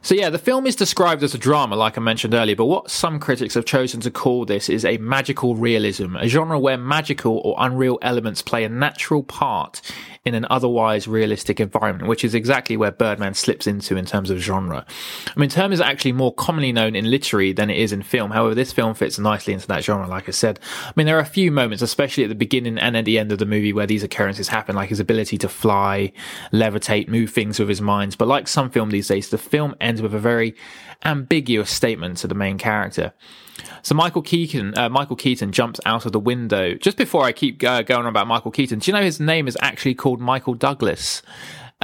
So 0.05 0.13
yeah, 0.13 0.29
the 0.29 0.37
film 0.37 0.67
is 0.67 0.75
described 0.75 1.23
as 1.23 1.33
a 1.33 1.39
drama, 1.39 1.75
like 1.75 1.97
I 1.97 1.99
mentioned 1.99 2.35
earlier, 2.35 2.55
but 2.55 2.65
what 2.65 2.91
some 2.91 3.19
critics 3.19 3.55
have 3.55 3.65
chosen 3.65 4.01
to 4.01 4.11
call 4.11 4.45
this 4.45 4.69
is 4.69 4.85
a 4.85 4.99
magical 4.99 5.55
realism, 5.55 6.15
a 6.15 6.27
genre 6.27 6.59
where 6.59 6.77
magical 6.77 7.41
or 7.43 7.55
unreal 7.57 7.97
elements 8.03 8.43
play 8.43 8.63
a 8.63 8.69
natural 8.69 9.23
part 9.23 9.81
in 10.23 10.33
an 10.33 10.45
otherwise 10.49 11.07
realistic 11.07 11.59
environment, 11.59 12.07
which 12.07 12.23
is 12.23 12.33
exactly 12.33 12.75
where 12.75 12.91
Birdman 12.91 13.35
slips 13.35 13.67
into 13.67 13.95
in 13.95 14.05
terms 14.05 14.31
of 14.31 14.39
genre. 14.39 14.83
I 15.27 15.39
mean, 15.39 15.49
term 15.49 15.71
is 15.71 15.79
actually 15.79 16.13
more 16.13 16.33
commonly 16.33 16.71
known 16.71 16.95
in 16.95 17.09
literary 17.09 17.53
than 17.53 17.69
it 17.69 17.77
is 17.77 17.91
in 17.91 18.01
film. 18.01 18.31
However, 18.31 18.55
this 18.55 18.73
film 18.73 18.95
fits 18.95 19.19
nicely 19.19 19.53
into 19.53 19.67
that 19.67 19.83
genre, 19.83 20.07
like 20.07 20.27
I 20.27 20.31
said. 20.31 20.59
I 20.85 20.93
mean, 20.95 21.05
there 21.05 21.17
are 21.17 21.21
a 21.21 21.25
few 21.25 21.51
moments, 21.51 21.83
especially 21.83 22.23
at 22.23 22.29
the 22.29 22.35
beginning 22.35 22.79
and 22.79 22.97
at 22.97 23.05
the 23.05 23.19
end 23.19 23.31
of 23.31 23.37
the 23.37 23.45
movie, 23.45 23.71
where 23.71 23.85
these 23.85 24.03
occurrences 24.03 24.47
happen, 24.47 24.75
like 24.75 24.89
his 24.89 24.99
ability 24.99 25.37
to 25.39 25.49
fly, 25.49 26.11
levitate, 26.51 27.07
move 27.07 27.29
things 27.29 27.59
with 27.59 27.69
his 27.69 27.81
mind. 27.81 28.17
But 28.17 28.27
like 28.27 28.47
some 28.47 28.71
film 28.71 28.89
these 28.89 29.07
days, 29.07 29.29
the 29.29 29.37
film 29.37 29.75
ends 29.79 29.94
with 30.01 30.13
a 30.13 30.19
very 30.19 30.55
ambiguous 31.03 31.71
statement 31.71 32.17
to 32.17 32.27
the 32.27 32.35
main 32.35 32.57
character. 32.57 33.13
So 33.81 33.95
Michael 33.95 34.21
Keaton, 34.21 34.77
uh, 34.77 34.89
Michael 34.89 35.15
Keaton 35.15 35.51
jumps 35.51 35.79
out 35.85 36.05
of 36.05 36.11
the 36.11 36.19
window. 36.19 36.73
Just 36.75 36.97
before 36.97 37.23
I 37.23 37.31
keep 37.31 37.63
uh, 37.63 37.83
going 37.83 38.01
on 38.01 38.07
about 38.07 38.27
Michael 38.27 38.51
Keaton, 38.51 38.79
do 38.79 38.89
you 38.89 38.97
know 38.97 39.03
his 39.03 39.19
name 39.19 39.47
is 39.47 39.57
actually 39.61 39.95
called 39.95 40.19
Michael 40.19 40.55
Douglas? 40.55 41.21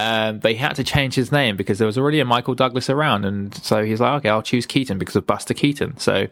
Um, 0.02 0.40
they 0.40 0.56
had 0.56 0.76
to 0.78 0.84
change 0.84 1.14
his 1.14 1.32
name 1.32 1.56
because 1.56 1.78
there 1.78 1.86
was 1.86 1.98
already 1.98 2.20
a 2.20 2.26
Michael 2.26 2.56
Douglas 2.56 2.90
around, 2.90 3.24
and 3.24 3.54
so 3.54 3.84
he's 3.84 4.00
like, 4.00 4.20
okay, 4.20 4.30
I'll 4.30 4.42
choose 4.42 4.66
Keaton 4.66 4.98
because 4.98 5.16
of 5.16 5.28
Buster 5.28 5.54
Keaton. 5.54 5.98
So 5.98 6.28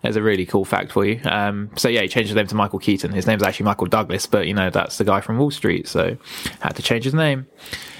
there's 0.00 0.16
a 0.16 0.22
really 0.22 0.46
cool 0.46 0.64
fact 0.64 0.92
for 0.92 1.04
you. 1.04 1.20
Um, 1.24 1.70
so 1.76 1.88
yeah, 1.88 2.00
he 2.00 2.08
changed 2.08 2.28
his 2.28 2.36
name 2.36 2.46
to 2.46 2.54
Michael 2.54 2.78
Keaton. 2.78 3.12
His 3.12 3.26
name's 3.26 3.42
actually 3.42 3.64
Michael 3.64 3.86
Douglas, 3.86 4.26
but 4.26 4.46
you 4.46 4.54
know 4.54 4.70
that's 4.70 4.96
the 4.96 5.04
guy 5.04 5.20
from 5.20 5.38
Wall 5.38 5.50
Street, 5.50 5.86
so 5.88 6.16
had 6.60 6.74
to 6.76 6.82
change 6.82 7.04
his 7.04 7.14
name. 7.14 7.46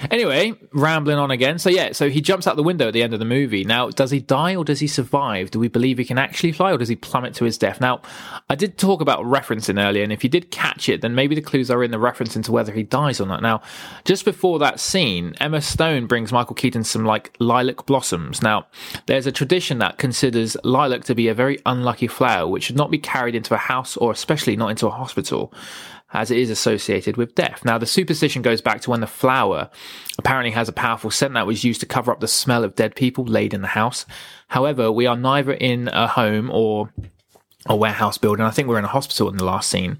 Anyway, 0.09 0.53
rambling 0.71 1.17
on 1.17 1.31
again. 1.31 1.59
So 1.59 1.69
yeah, 1.69 1.91
so 1.91 2.09
he 2.09 2.19
jumps 2.19 2.47
out 2.47 2.55
the 2.55 2.63
window 2.63 2.87
at 2.87 2.93
the 2.93 3.03
end 3.03 3.13
of 3.13 3.19
the 3.19 3.25
movie. 3.25 3.63
Now, 3.63 3.89
does 3.89 4.11
he 4.11 4.19
die 4.19 4.55
or 4.55 4.65
does 4.65 4.79
he 4.79 4.87
survive? 4.87 5.51
Do 5.51 5.59
we 5.59 5.67
believe 5.67 5.97
he 5.97 6.05
can 6.05 6.17
actually 6.17 6.51
fly 6.51 6.71
or 6.71 6.77
does 6.77 6.89
he 6.89 6.95
plummet 6.95 7.35
to 7.35 7.45
his 7.45 7.57
death? 7.57 7.79
Now, 7.79 8.01
I 8.49 8.55
did 8.55 8.77
talk 8.77 8.99
about 8.99 9.19
referencing 9.19 9.81
earlier, 9.81 10.03
and 10.03 10.11
if 10.11 10.23
you 10.23 10.29
did 10.29 10.51
catch 10.51 10.89
it, 10.89 11.01
then 11.01 11.15
maybe 11.15 11.35
the 11.35 11.41
clues 11.41 11.69
are 11.69 11.83
in 11.83 11.91
the 11.91 11.99
reference 11.99 12.35
into 12.35 12.51
whether 12.51 12.73
he 12.73 12.83
dies 12.83 13.21
or 13.21 13.27
not. 13.27 13.41
Now, 13.41 13.61
just 14.05 14.25
before 14.25 14.59
that 14.59 14.79
scene, 14.79 15.02
Emma 15.03 15.61
Stone 15.61 16.07
brings 16.07 16.31
Michael 16.31 16.55
Keaton 16.55 16.85
some 16.85 17.03
like 17.03 17.35
lilac 17.37 17.85
blossoms. 17.85 18.41
Now, 18.41 18.67
there's 19.05 19.27
a 19.27 19.33
tradition 19.33 19.79
that 19.79 19.97
considers 19.97 20.55
lilac 20.63 21.03
to 21.05 21.15
be 21.15 21.27
a 21.27 21.33
very 21.33 21.59
unlucky 21.65 22.07
flower, 22.07 22.47
which 22.47 22.63
should 22.63 22.77
not 22.77 22.89
be 22.89 22.99
carried 22.99 23.35
into 23.35 23.53
a 23.53 23.57
house 23.57 23.97
or 23.97 24.13
especially 24.13 24.55
not 24.55 24.69
into 24.69 24.87
a 24.87 24.91
hospital 24.91 25.53
as 26.13 26.31
it 26.31 26.37
is 26.37 26.49
associated 26.49 27.17
with 27.17 27.35
death. 27.35 27.65
Now, 27.65 27.77
the 27.77 27.85
superstition 27.85 28.41
goes 28.41 28.61
back 28.61 28.79
to 28.81 28.91
when 28.91 29.01
the 29.01 29.07
flower 29.07 29.69
apparently 30.17 30.51
has 30.51 30.69
a 30.69 30.73
powerful 30.73 31.11
scent 31.11 31.33
that 31.33 31.47
was 31.47 31.65
used 31.65 31.81
to 31.81 31.85
cover 31.85 32.09
up 32.09 32.21
the 32.21 32.27
smell 32.29 32.63
of 32.63 32.75
dead 32.75 32.95
people 32.95 33.25
laid 33.25 33.53
in 33.53 33.61
the 33.61 33.67
house. 33.67 34.05
However, 34.47 34.89
we 34.89 35.05
are 35.05 35.17
neither 35.17 35.51
in 35.51 35.89
a 35.89 36.07
home 36.07 36.49
or 36.49 36.93
a 37.65 37.75
warehouse 37.75 38.17
building. 38.17 38.45
I 38.45 38.51
think 38.51 38.67
we're 38.67 38.79
in 38.79 38.85
a 38.85 38.89
hospital 38.89 39.29
in 39.29 39.37
the 39.37 39.45
last 39.45 39.69
scene. 39.69 39.99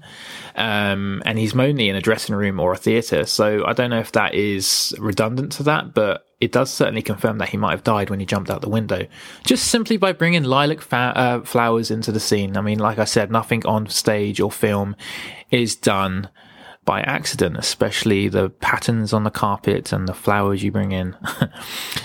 Um, 0.54 1.22
and 1.24 1.38
he's 1.38 1.54
mainly 1.54 1.88
in 1.88 1.96
a 1.96 2.00
dressing 2.00 2.34
room 2.34 2.60
or 2.60 2.72
a 2.72 2.76
theatre. 2.76 3.24
So 3.24 3.64
I 3.64 3.72
don't 3.72 3.90
know 3.90 4.00
if 4.00 4.12
that 4.12 4.34
is 4.34 4.94
redundant 4.98 5.52
to 5.52 5.62
that, 5.64 5.94
but 5.94 6.26
it 6.40 6.52
does 6.52 6.70
certainly 6.70 7.00
confirm 7.00 7.38
that 7.38 7.48
he 7.48 7.56
might 7.56 7.70
have 7.70 7.84
died 7.84 8.10
when 8.10 8.20
he 8.20 8.26
jumped 8.26 8.50
out 8.50 8.60
the 8.60 8.68
window. 8.68 9.06
Just 9.44 9.68
simply 9.68 9.96
by 9.96 10.12
bringing 10.12 10.44
lilac 10.44 10.82
fa- 10.82 11.12
uh, 11.16 11.40
flowers 11.42 11.90
into 11.90 12.12
the 12.12 12.20
scene. 12.20 12.56
I 12.56 12.60
mean, 12.60 12.78
like 12.78 12.98
I 12.98 13.04
said, 13.04 13.30
nothing 13.30 13.64
on 13.64 13.88
stage 13.88 14.40
or 14.40 14.52
film 14.52 14.94
is 15.50 15.74
done 15.74 16.28
by 16.84 17.00
accident, 17.00 17.56
especially 17.56 18.28
the 18.28 18.50
patterns 18.50 19.14
on 19.14 19.24
the 19.24 19.30
carpet 19.30 19.90
and 19.90 20.06
the 20.06 20.12
flowers 20.12 20.62
you 20.62 20.70
bring 20.70 20.92
in. 20.92 21.16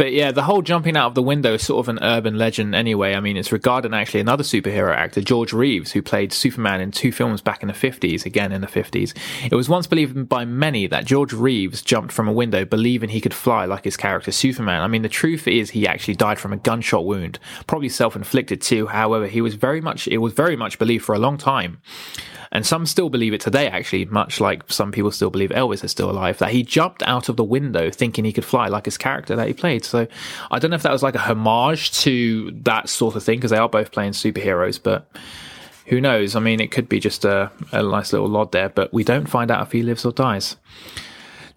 But 0.00 0.14
yeah, 0.14 0.32
the 0.32 0.44
whole 0.44 0.62
jumping 0.62 0.96
out 0.96 1.08
of 1.08 1.14
the 1.14 1.20
window 1.20 1.52
is 1.52 1.66
sort 1.66 1.84
of 1.84 1.90
an 1.90 2.02
urban 2.02 2.38
legend 2.38 2.74
anyway. 2.74 3.12
I 3.12 3.20
mean, 3.20 3.36
it's 3.36 3.52
regarding 3.52 3.92
actually 3.92 4.20
another 4.20 4.42
superhero 4.42 4.96
actor, 4.96 5.20
George 5.20 5.52
Reeves, 5.52 5.92
who 5.92 6.00
played 6.00 6.32
Superman 6.32 6.80
in 6.80 6.90
two 6.90 7.12
films 7.12 7.42
back 7.42 7.60
in 7.60 7.66
the 7.66 7.74
50s, 7.74 8.24
again 8.24 8.50
in 8.50 8.62
the 8.62 8.66
50s. 8.66 9.14
It 9.44 9.54
was 9.54 9.68
once 9.68 9.86
believed 9.86 10.26
by 10.26 10.46
many 10.46 10.86
that 10.86 11.04
George 11.04 11.34
Reeves 11.34 11.82
jumped 11.82 12.14
from 12.14 12.28
a 12.28 12.32
window 12.32 12.64
believing 12.64 13.10
he 13.10 13.20
could 13.20 13.34
fly 13.34 13.66
like 13.66 13.84
his 13.84 13.98
character 13.98 14.32
Superman. 14.32 14.80
I 14.80 14.88
mean, 14.88 15.02
the 15.02 15.10
truth 15.10 15.46
is 15.46 15.68
he 15.68 15.86
actually 15.86 16.14
died 16.14 16.38
from 16.38 16.54
a 16.54 16.56
gunshot 16.56 17.04
wound, 17.04 17.38
probably 17.66 17.90
self-inflicted 17.90 18.62
too. 18.62 18.86
However, 18.86 19.26
he 19.26 19.42
was 19.42 19.54
very 19.54 19.82
much, 19.82 20.08
it 20.08 20.16
was 20.16 20.32
very 20.32 20.56
much 20.56 20.78
believed 20.78 21.04
for 21.04 21.14
a 21.14 21.18
long 21.18 21.36
time 21.36 21.82
and 22.52 22.66
some 22.66 22.86
still 22.86 23.10
believe 23.10 23.32
it 23.32 23.40
today, 23.40 23.68
actually, 23.68 24.06
much 24.06 24.40
like 24.40 24.64
some 24.70 24.90
people 24.90 25.10
still 25.10 25.30
believe 25.30 25.50
Elvis 25.50 25.84
is 25.84 25.90
still 25.90 26.10
alive, 26.10 26.38
that 26.38 26.50
he 26.50 26.62
jumped 26.62 27.02
out 27.04 27.28
of 27.28 27.36
the 27.36 27.44
window 27.44 27.90
thinking 27.90 28.24
he 28.24 28.32
could 28.32 28.44
fly 28.44 28.66
like 28.68 28.86
his 28.86 28.98
character 28.98 29.36
that 29.36 29.46
he 29.46 29.54
played. 29.54 29.84
So 29.84 30.06
I 30.50 30.58
don't 30.58 30.70
know 30.70 30.76
if 30.76 30.82
that 30.82 30.92
was 30.92 31.02
like 31.02 31.14
a 31.14 31.20
homage 31.20 31.92
to 32.02 32.50
that 32.62 32.88
sort 32.88 33.16
of 33.16 33.22
thing, 33.22 33.38
because 33.38 33.52
they 33.52 33.58
are 33.58 33.68
both 33.68 33.92
playing 33.92 34.12
superheroes, 34.12 34.82
but 34.82 35.08
who 35.86 36.00
knows? 36.00 36.36
I 36.36 36.40
mean, 36.40 36.60
it 36.60 36.70
could 36.70 36.88
be 36.88 37.00
just 37.00 37.24
a, 37.24 37.50
a 37.72 37.82
nice 37.82 38.12
little 38.12 38.28
nod 38.28 38.52
there, 38.52 38.68
but 38.68 38.92
we 38.92 39.04
don't 39.04 39.28
find 39.28 39.50
out 39.50 39.66
if 39.66 39.72
he 39.72 39.82
lives 39.82 40.04
or 40.04 40.12
dies. 40.12 40.56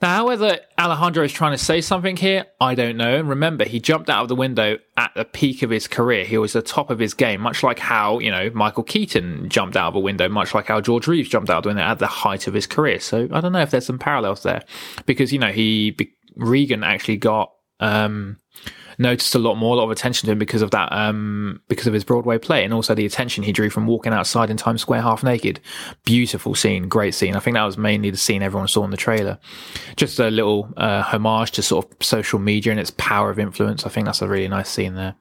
Now, 0.04 0.28
whether 0.28 0.60
Alejandro 0.78 1.24
is 1.24 1.32
trying 1.32 1.54
to 1.54 1.58
say 1.58 1.80
something 1.80 2.18
here, 2.18 2.46
I 2.60 2.76
don't 2.76 2.98
know. 2.98 3.16
And 3.20 3.30
remember, 3.30 3.64
he 3.64 3.80
jumped 3.80 4.10
out 4.10 4.24
of 4.24 4.28
the 4.28 4.36
window 4.36 4.78
at 4.98 5.14
the 5.16 5.24
peak 5.24 5.62
of 5.62 5.70
his 5.70 5.88
career. 5.88 6.26
He 6.26 6.38
was 6.38 6.52
the 6.52 6.62
top 6.62 6.90
of 6.90 7.00
his 7.00 7.14
game, 7.14 7.40
much 7.40 7.64
like 7.64 7.80
how, 7.80 8.20
you 8.20 8.30
know, 8.30 8.52
Michael 8.54 8.84
Keaton 8.84 9.48
jumped 9.48 9.78
out 9.78 9.88
of 9.88 9.96
a 9.96 10.02
window, 10.02 10.28
much 10.28 10.54
like 10.54 10.68
how 10.68 10.82
George 10.82 11.08
Reeves 11.08 11.30
jumped 11.30 11.50
out 11.50 11.60
of 11.60 11.64
the 11.64 11.70
window 11.70 11.84
at 11.84 12.00
the 12.00 12.08
height 12.08 12.48
of 12.48 12.54
his 12.54 12.68
career. 12.68 13.00
So 13.00 13.30
I 13.32 13.40
don't 13.40 13.54
know 13.54 13.62
if 13.62 13.72
there's 13.72 13.86
some 13.86 13.98
parallels 13.98 14.44
there. 14.44 14.64
Because, 15.06 15.32
you 15.32 15.40
know, 15.40 15.54
he, 15.54 15.96
Regan 16.36 16.84
actually 16.84 17.16
got, 17.16 17.54
um, 17.80 18.40
noticed 18.98 19.36
a 19.36 19.40
lot 19.40 19.56
more, 19.56 19.76
a 19.76 19.78
lot 19.78 19.86
of 19.86 19.92
attention 19.92 20.28
to 20.28 20.32
him 20.34 20.40
because 20.40 20.62
of 20.62 20.72
that, 20.72 20.92
um, 20.92 21.62
because 21.68 21.88
of 21.88 21.94
his 21.94 22.04
Broadway 22.04 22.38
play 22.38 22.64
and 22.64 22.74
also 22.74 22.94
the 22.94 23.06
attention 23.06 23.44
he 23.44 23.52
drew 23.52 23.70
from 23.70 23.88
walking 23.88 24.14
outside 24.14 24.50
in 24.50 24.58
Times 24.58 24.82
Square 24.82 25.02
half 25.02 25.24
naked. 25.24 25.60
Beautiful 26.04 26.56
scene, 26.56 26.88
great 26.88 27.14
scene. 27.14 27.36
I 27.36 27.40
think 27.40 27.56
that 27.56 27.64
was 27.64 27.78
mainly 27.78 28.10
the 28.10 28.18
scene 28.18 28.42
everyone 28.42 28.68
saw 28.68 28.84
in 28.84 28.92
the 28.92 28.98
trailer. 28.98 29.40
Just 29.96 30.20
a 30.20 30.30
little 30.30 30.74
uh, 30.78 31.02
homage 31.02 31.52
to 31.52 31.64
sort 31.64 31.92
of 31.92 32.06
social 32.06 32.40
media 32.40 32.72
and 32.72 32.80
its 32.80 32.92
power 32.92 33.30
of 33.30 33.40
influence. 33.40 33.86
I 33.86 33.90
think 33.90 34.06
that's 34.06 34.22
a 34.22 34.28
really 34.28 34.48
nice 34.48 34.70
scene 34.70 34.96
there. 34.96 35.16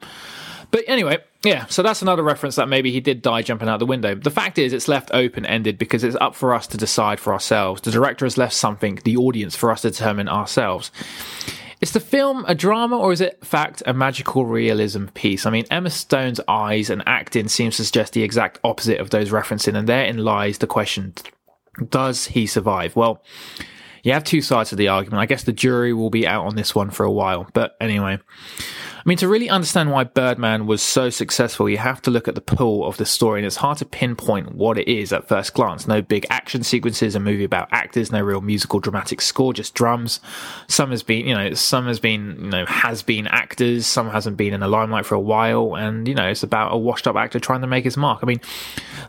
But 0.72 0.84
anyway, 0.86 1.18
yeah, 1.44 1.66
so 1.66 1.82
that's 1.82 2.00
another 2.00 2.22
reference 2.22 2.56
that 2.56 2.66
maybe 2.68 2.90
he 2.90 3.00
did 3.00 3.20
die 3.20 3.42
jumping 3.42 3.68
out 3.68 3.78
the 3.78 3.86
window. 3.86 4.14
The 4.14 4.30
fact 4.30 4.58
is, 4.58 4.72
it's 4.72 4.88
left 4.88 5.10
open 5.12 5.44
ended 5.44 5.76
because 5.76 6.02
it's 6.02 6.16
up 6.16 6.34
for 6.34 6.54
us 6.54 6.66
to 6.68 6.78
decide 6.78 7.20
for 7.20 7.34
ourselves. 7.34 7.82
The 7.82 7.90
director 7.90 8.24
has 8.24 8.38
left 8.38 8.54
something, 8.54 8.98
the 9.04 9.18
audience, 9.18 9.54
for 9.54 9.70
us 9.70 9.82
to 9.82 9.90
determine 9.90 10.28
ourselves. 10.28 10.90
Is 11.82 11.90
the 11.90 11.98
film 11.98 12.44
a 12.46 12.54
drama 12.54 12.96
or 12.96 13.10
is 13.10 13.20
it, 13.20 13.44
fact, 13.44 13.82
a 13.86 13.92
magical 13.92 14.46
realism 14.46 15.06
piece? 15.06 15.46
I 15.46 15.50
mean, 15.50 15.64
Emma 15.68 15.90
Stone's 15.90 16.40
eyes 16.46 16.90
and 16.90 17.02
acting 17.06 17.48
seems 17.48 17.76
to 17.76 17.84
suggest 17.84 18.12
the 18.12 18.22
exact 18.22 18.60
opposite 18.62 19.00
of 19.00 19.10
those 19.10 19.30
referencing, 19.30 19.76
and 19.76 19.88
therein 19.88 20.18
lies 20.18 20.58
the 20.58 20.68
question 20.68 21.12
Does 21.90 22.26
he 22.26 22.46
survive? 22.46 22.94
Well, 22.94 23.20
you 24.04 24.12
have 24.12 24.22
two 24.22 24.42
sides 24.42 24.70
to 24.70 24.76
the 24.76 24.88
argument. 24.88 25.22
I 25.22 25.26
guess 25.26 25.42
the 25.42 25.52
jury 25.52 25.92
will 25.92 26.08
be 26.08 26.24
out 26.24 26.46
on 26.46 26.54
this 26.54 26.72
one 26.72 26.90
for 26.90 27.02
a 27.02 27.10
while, 27.10 27.48
but 27.52 27.76
anyway. 27.80 28.20
I 29.04 29.08
mean, 29.08 29.18
to 29.18 29.26
really 29.26 29.50
understand 29.50 29.90
why 29.90 30.04
Birdman 30.04 30.66
was 30.66 30.80
so 30.80 31.10
successful, 31.10 31.68
you 31.68 31.78
have 31.78 32.00
to 32.02 32.10
look 32.10 32.28
at 32.28 32.36
the 32.36 32.40
pull 32.40 32.86
of 32.86 32.98
the 32.98 33.04
story, 33.04 33.40
and 33.40 33.46
it's 33.46 33.56
hard 33.56 33.78
to 33.78 33.84
pinpoint 33.84 34.54
what 34.54 34.78
it 34.78 34.86
is 34.86 35.12
at 35.12 35.26
first 35.26 35.54
glance. 35.54 35.88
No 35.88 36.00
big 36.00 36.24
action 36.30 36.62
sequences, 36.62 37.16
a 37.16 37.20
movie 37.20 37.42
about 37.42 37.66
actors, 37.72 38.12
no 38.12 38.20
real 38.20 38.40
musical 38.40 38.78
dramatic 38.78 39.20
score, 39.20 39.52
just 39.52 39.74
drums. 39.74 40.20
Some 40.68 40.90
has 40.90 41.02
been, 41.02 41.26
you 41.26 41.34
know, 41.34 41.52
some 41.54 41.86
has 41.88 41.98
been, 41.98 42.36
you 42.38 42.50
know, 42.50 42.64
has 42.66 43.02
been 43.02 43.26
actors, 43.26 43.88
some 43.88 44.08
hasn't 44.08 44.36
been 44.36 44.54
in 44.54 44.60
the 44.60 44.68
limelight 44.68 45.04
for 45.04 45.16
a 45.16 45.20
while, 45.20 45.74
and, 45.74 46.06
you 46.06 46.14
know, 46.14 46.28
it's 46.28 46.44
about 46.44 46.72
a 46.72 46.78
washed 46.78 47.08
up 47.08 47.16
actor 47.16 47.40
trying 47.40 47.62
to 47.62 47.66
make 47.66 47.82
his 47.82 47.96
mark. 47.96 48.20
I 48.22 48.26
mean, 48.26 48.40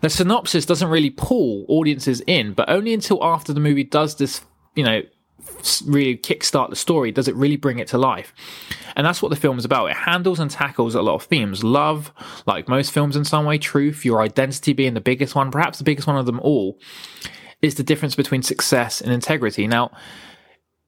the 0.02 0.10
synopsis 0.10 0.66
doesn't 0.66 0.90
really 0.90 1.12
pull 1.12 1.66
audiences 1.68 2.24
in, 2.26 2.54
but 2.54 2.68
only 2.68 2.96
until 2.96 3.24
after 3.24 3.54
the 3.54 3.60
movie 3.60 3.84
does 3.84 4.16
this, 4.16 4.42
you 4.74 4.84
know, 4.84 5.04
really 5.86 6.18
kickstart 6.18 6.70
the 6.70 6.76
story? 6.76 7.12
Does 7.12 7.28
it 7.28 7.36
really 7.36 7.56
bring 7.56 7.80
it 7.80 7.88
to 7.90 7.98
life? 7.98 8.34
And 8.96 9.06
that's 9.06 9.22
what 9.22 9.30
the 9.30 9.36
film 9.36 9.58
is 9.58 9.66
about. 9.66 9.88
It 9.88 9.96
handles 9.96 10.40
and 10.40 10.52
tackles 10.52 10.96
a 10.96 11.02
lot 11.02 11.16
of 11.16 11.24
themes. 11.24 11.64
Love, 11.64 12.12
like 12.46 12.68
most 12.68 12.92
films 12.92 13.16
in 13.16 13.26
some 13.26 13.46
way, 13.46 13.58
truth, 13.58 14.06
your 14.06 14.22
identity 14.22 14.74
being 14.74 14.94
the 14.94 15.02
biggest 15.02 15.36
one, 15.36 15.52
perhaps 15.52 15.78
the 15.78 15.84
biggest 15.84 16.08
one 16.08 16.18
of 16.18 16.26
them 16.26 16.40
all, 16.42 16.78
is 17.62 17.76
the 17.76 17.84
difference 17.84 18.16
between 18.16 18.44
success 18.44 19.02
and 19.02 19.12
integrity. 19.12 19.68
Now, 19.68 19.92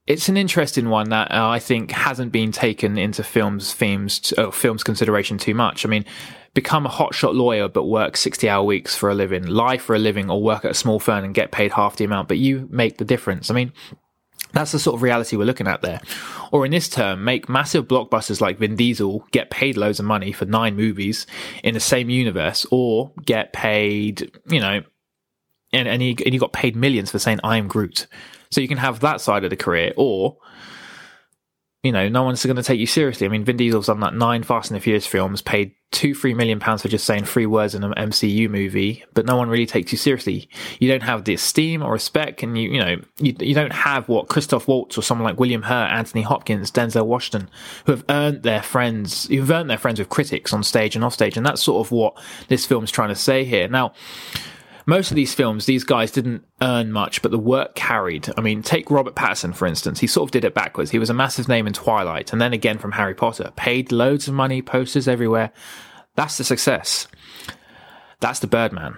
it's 0.08 0.30
an 0.30 0.38
interesting 0.38 0.90
one 0.90 1.10
that 1.10 1.32
uh, 1.32 1.48
I 1.50 1.60
think 1.60 1.92
hasn't 1.92 2.32
been 2.32 2.52
taken 2.52 2.98
into 2.98 3.24
films 3.24 3.74
themes 3.74 4.20
to, 4.20 4.48
uh, 4.48 4.52
films 4.52 4.84
consideration 4.84 5.40
too 5.40 5.56
much. 5.56 5.84
I 5.84 5.90
mean, 5.90 6.06
become 6.54 6.86
a 6.86 6.90
hotshot 6.90 7.34
lawyer 7.34 7.68
but 7.68 7.86
work 7.86 8.16
60 8.16 8.48
hour 8.48 8.64
weeks 8.64 8.96
for 8.96 9.10
a 9.10 9.16
living, 9.16 9.48
lie 9.48 9.78
for 9.78 9.96
a 9.96 10.00
living 10.00 10.30
or 10.30 10.42
work 10.42 10.64
at 10.64 10.72
a 10.72 10.76
small 10.76 11.00
firm 11.00 11.24
and 11.24 11.34
get 11.34 11.52
paid 11.52 11.72
half 11.72 11.96
the 11.96 12.06
amount, 12.06 12.28
but 12.28 12.38
you 12.38 12.68
make 12.72 12.98
the 12.98 13.06
difference. 13.06 13.50
I 13.50 13.56
mean, 13.56 13.74
that's 14.56 14.72
the 14.72 14.80
sort 14.80 14.96
of 14.96 15.02
reality 15.02 15.36
we're 15.36 15.44
looking 15.44 15.68
at 15.68 15.82
there. 15.82 16.00
Or 16.52 16.66
in 16.66 16.72
this 16.72 16.88
term, 16.88 17.26
make 17.26 17.50
massive 17.50 17.88
blockbusters 17.88 18.40
like 18.40 18.58
Vin 18.58 18.78
Diesel 18.78 19.28
get 19.32 19.52
paid 19.52 19.76
loads 19.76 20.00
of 20.00 20.06
money 20.06 20.32
for 20.32 20.46
nine 20.46 20.78
movies 20.78 21.28
in 21.62 21.74
the 21.74 21.80
same 21.82 22.10
universe, 22.10 22.66
or 22.72 23.12
get 23.26 23.52
paid, 23.52 24.32
you 24.48 24.62
know, 24.62 24.82
and, 25.74 25.88
and, 25.90 26.02
he, 26.02 26.12
and 26.24 26.34
he 26.34 26.40
got 26.40 26.54
paid 26.54 26.76
millions 26.76 27.12
for 27.12 27.20
saying, 27.20 27.42
I 27.44 27.58
am 27.58 27.68
Groot. 27.68 28.08
So 28.50 28.62
you 28.62 28.70
can 28.70 28.78
have 28.78 29.02
that 29.02 29.20
side 29.20 29.44
of 29.44 29.50
the 29.50 29.58
career, 29.58 29.92
or 29.98 30.38
you 31.86 31.92
know, 31.92 32.10
no 32.10 32.24
one's 32.24 32.44
going 32.44 32.56
to 32.56 32.64
take 32.64 32.80
you 32.80 32.88
seriously. 32.88 33.28
I 33.28 33.30
mean, 33.30 33.46
Vin 33.46 33.58
Diesel's 33.58 33.86
done 33.86 34.00
that 34.00 34.16
nine 34.16 34.42
Fast 34.42 34.72
and 34.72 34.76
the 34.76 34.82
Furious 34.82 35.06
films, 35.06 35.44
paid 35.44 35.72
two, 35.92 36.16
three 36.16 36.34
million 36.34 36.60
pounds 36.60 36.82
for 36.82 36.88
just 36.88 37.06
saying 37.06 37.26
three 37.26 37.46
words 37.46 37.76
in 37.76 37.84
an 37.84 37.94
MCU 37.94 38.50
movie, 38.50 39.06
but 39.14 39.28
no 39.28 39.38
one 39.38 39.50
really 39.50 39.68
takes 39.68 39.92
you 39.92 39.98
seriously. 39.98 40.50
You 40.80 40.90
don't 40.90 41.04
have 41.04 41.26
the 41.26 41.36
esteem 41.36 41.84
or 41.84 41.92
respect, 41.92 42.42
and 42.42 42.58
you, 42.58 42.72
you 42.72 42.80
know, 42.80 42.96
you, 43.20 43.36
you 43.40 43.54
don't 43.54 43.72
have 43.72 44.10
what 44.10 44.28
Christoph 44.28 44.68
Waltz 44.68 44.98
or 44.98 45.04
someone 45.04 45.26
like 45.26 45.40
William 45.40 45.62
Hurt, 45.62 45.92
Anthony 45.92 46.24
Hopkins, 46.24 46.72
Denzel 46.72 47.06
Washington, 47.06 47.50
who 47.86 47.92
have 47.92 48.04
earned 48.10 48.42
their 48.42 48.64
friends, 48.64 49.28
who've 49.28 49.52
earned 49.52 49.70
their 49.70 49.78
friends 49.78 50.00
with 50.00 50.10
critics 50.10 50.54
on 50.54 50.64
stage 50.64 50.96
and 50.96 51.06
off 51.06 51.14
stage, 51.14 51.38
and 51.38 51.46
that's 51.46 51.62
sort 51.62 51.86
of 51.86 51.92
what 51.92 52.20
this 52.48 52.66
film's 52.66 52.90
trying 52.90 53.10
to 53.10 53.16
say 53.16 53.46
here. 53.46 53.68
Now, 53.68 53.94
most 54.86 55.12
of 55.12 55.16
these 55.16 55.34
films, 55.34 55.66
these 55.66 55.84
guys 55.84 56.12
didn't 56.12 56.44
earn 56.62 56.92
much, 56.92 57.22
but 57.22 57.32
the 57.32 57.40
work 57.40 57.76
carried. 57.76 58.30
I 58.38 58.42
mean, 58.42 58.62
take 58.62 58.92
Robert 58.92 59.16
Pattinson, 59.16 59.56
for 59.56 59.66
instance. 59.66 60.00
He 60.00 60.08
sort 60.08 60.28
of 60.28 60.32
did 60.32 60.46
it 60.46 60.54
backwards. 60.54 60.92
He 60.92 61.00
was 61.00 61.10
a 61.10 61.14
massive 61.14 61.48
name 61.48 61.68
in 61.68 61.74
Twilight, 61.74 62.32
and 62.32 62.42
then 62.42 62.54
again 62.54 62.78
from 62.78 62.94
Harry 62.94 63.16
Potter. 63.16 63.52
Paid 63.56 63.92
loads 63.92 64.28
of 64.28 64.34
money, 64.34 64.62
posters 64.62 65.08
everywhere. 65.08 65.52
That's 66.16 66.38
the 66.38 66.44
success. 66.44 67.08
That's 68.20 68.40
the 68.40 68.48
Birdman 68.48 68.98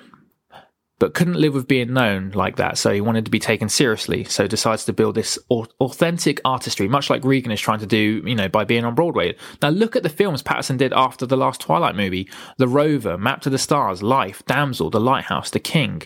but 0.99 1.13
couldn't 1.13 1.35
live 1.35 1.53
with 1.53 1.67
being 1.67 1.93
known 1.93 2.31
like 2.31 2.55
that. 2.55 2.77
So 2.77 2.91
he 2.91 3.01
wanted 3.01 3.25
to 3.25 3.31
be 3.31 3.39
taken 3.39 3.69
seriously. 3.69 4.23
So 4.23 4.47
decides 4.47 4.85
to 4.85 4.93
build 4.93 5.15
this 5.15 5.37
authentic 5.49 6.41
artistry, 6.43 6.87
much 6.87 7.09
like 7.09 7.23
Regan 7.23 7.51
is 7.51 7.61
trying 7.61 7.79
to 7.79 7.85
do, 7.85 8.23
you 8.25 8.35
know, 8.35 8.49
by 8.49 8.63
being 8.63 8.83
on 8.83 8.95
Broadway. 8.95 9.35
Now 9.61 9.69
look 9.69 9.95
at 9.95 10.03
the 10.03 10.09
films 10.09 10.41
Pattinson 10.41 10.77
did 10.77 10.93
after 10.93 11.25
the 11.25 11.37
last 11.37 11.61
Twilight 11.61 11.95
movie. 11.95 12.29
The 12.57 12.67
Rover, 12.67 13.17
Map 13.17 13.41
to 13.41 13.49
the 13.49 13.57
Stars, 13.57 14.01
Life, 14.01 14.43
Damsel, 14.47 14.89
The 14.89 14.99
Lighthouse, 14.99 15.51
The 15.51 15.59
King. 15.59 16.01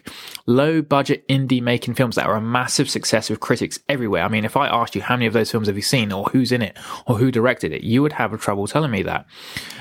Low 0.46 0.82
budget 0.82 1.28
indie 1.30 1.62
making 1.62 1.94
films 1.94 2.16
that 2.16 2.26
are 2.26 2.36
a 2.36 2.42
massive 2.42 2.90
success 2.90 3.30
with 3.30 3.40
critics 3.40 3.80
everywhere. 3.88 4.24
I 4.24 4.28
mean, 4.28 4.44
if 4.44 4.58
I 4.58 4.68
asked 4.68 4.96
you 4.96 5.02
how 5.02 5.16
many 5.16 5.28
of 5.28 5.34
those 5.34 5.52
films 5.52 5.68
have 5.68 5.78
you 5.78 5.82
seen 5.82 6.12
or 6.12 6.26
who's 6.26 6.52
in 6.52 6.62
it 6.62 6.78
or 7.06 7.18
who 7.18 7.32
directed 7.32 7.72
it, 7.72 7.84
you 7.84 8.02
would 8.02 8.14
have 8.14 8.32
trouble 8.42 8.68
telling 8.68 8.92
me 8.92 9.04
that. 9.04 9.26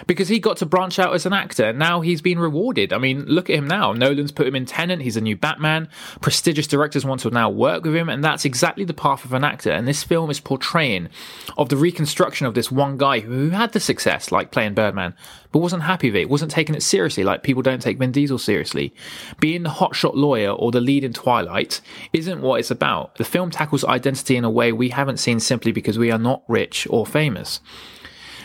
Because 0.06 0.28
he 0.28 0.38
got 0.38 0.58
to 0.58 0.66
branch 0.66 0.98
out 0.98 1.14
as 1.14 1.26
an 1.26 1.32
actor. 1.32 1.72
Now 1.72 2.00
he's 2.00 2.20
been 2.20 2.38
rewarded. 2.38 2.92
I 2.92 2.98
mean, 2.98 3.24
look 3.26 3.50
at 3.50 3.56
him 3.56 3.66
now. 3.66 3.92
Nolan's 3.92 4.32
put 4.32 4.46
him 4.46 4.56
in 4.56 4.66
Tenet 5.00 5.04
He's 5.04 5.16
a 5.16 5.20
new 5.20 5.36
Batman. 5.36 5.88
Prestigious 6.20 6.66
directors 6.66 7.04
want 7.04 7.22
to 7.22 7.30
now 7.30 7.48
work 7.48 7.84
with 7.84 7.96
him, 7.96 8.08
and 8.08 8.22
that's 8.22 8.44
exactly 8.44 8.84
the 8.84 8.94
path 8.94 9.24
of 9.24 9.32
an 9.32 9.44
actor. 9.44 9.70
And 9.70 9.88
this 9.88 10.02
film 10.02 10.30
is 10.30 10.40
portraying 10.40 11.08
of 11.56 11.68
the 11.68 11.76
reconstruction 11.76 12.46
of 12.46 12.54
this 12.54 12.70
one 12.70 12.96
guy 12.96 13.20
who 13.20 13.50
had 13.50 13.72
the 13.72 13.80
success, 13.80 14.30
like 14.30 14.50
playing 14.50 14.74
Birdman, 14.74 15.14
but 15.52 15.60
wasn't 15.60 15.84
happy 15.84 16.10
with 16.10 16.16
it, 16.16 16.30
wasn't 16.30 16.50
taking 16.50 16.74
it 16.74 16.82
seriously, 16.82 17.24
like 17.24 17.42
people 17.42 17.62
don't 17.62 17.82
take 17.82 17.98
Vin 17.98 18.12
Diesel 18.12 18.38
seriously. 18.38 18.94
Being 19.40 19.62
the 19.62 19.70
hotshot 19.70 20.14
lawyer 20.14 20.50
or 20.50 20.70
the 20.70 20.80
lead 20.80 21.04
in 21.04 21.12
Twilight 21.12 21.80
isn't 22.12 22.42
what 22.42 22.60
it's 22.60 22.70
about. 22.70 23.16
The 23.16 23.24
film 23.24 23.50
tackles 23.50 23.84
identity 23.84 24.36
in 24.36 24.44
a 24.44 24.50
way 24.50 24.72
we 24.72 24.90
haven't 24.90 25.18
seen 25.18 25.40
simply 25.40 25.72
because 25.72 25.98
we 25.98 26.10
are 26.10 26.18
not 26.18 26.42
rich 26.48 26.86
or 26.90 27.06
famous. 27.06 27.60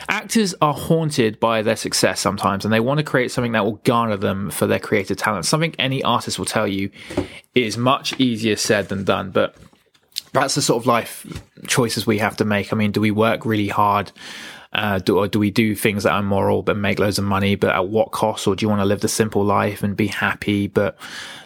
Actors 0.07 0.53
are 0.61 0.73
haunted 0.73 1.39
by 1.39 1.61
their 1.61 1.75
success 1.75 2.19
sometimes 2.19 2.63
and 2.63 2.73
they 2.73 2.79
want 2.79 2.99
to 2.99 3.03
create 3.03 3.31
something 3.31 3.53
that 3.53 3.65
will 3.65 3.81
garner 3.83 4.17
them 4.17 4.51
for 4.51 4.67
their 4.67 4.79
creative 4.79 5.17
talent. 5.17 5.45
Something 5.45 5.75
any 5.79 6.03
artist 6.03 6.37
will 6.37 6.45
tell 6.45 6.67
you 6.67 6.91
is 7.55 7.77
much 7.77 8.19
easier 8.19 8.55
said 8.55 8.89
than 8.89 9.03
done, 9.03 9.31
but 9.31 9.55
that's 10.31 10.55
the 10.55 10.61
sort 10.61 10.83
of 10.83 10.87
life 10.87 11.25
choices 11.67 12.05
we 12.05 12.19
have 12.19 12.37
to 12.37 12.45
make. 12.45 12.71
I 12.71 12.75
mean, 12.75 12.91
do 12.91 13.01
we 13.01 13.11
work 13.11 13.45
really 13.45 13.69
hard? 13.69 14.11
Uh, 14.75 14.99
do, 14.99 15.17
or 15.17 15.27
do 15.27 15.39
we 15.39 15.49
do 15.49 15.73
things 15.73 16.03
that 16.03 16.11
are 16.11 16.21
moral 16.21 16.61
but 16.61 16.75
make 16.75 16.99
loads 16.99 17.17
of 17.17 17.23
money, 17.23 17.55
but 17.55 17.73
at 17.73 17.87
what 17.87 18.11
cost? 18.11 18.45
Or 18.45 18.55
do 18.55 18.65
you 18.65 18.69
want 18.69 18.81
to 18.81 18.85
live 18.85 18.99
the 18.99 19.07
simple 19.07 19.43
life 19.43 19.83
and 19.83 19.95
be 19.95 20.07
happy, 20.07 20.67
but 20.67 20.97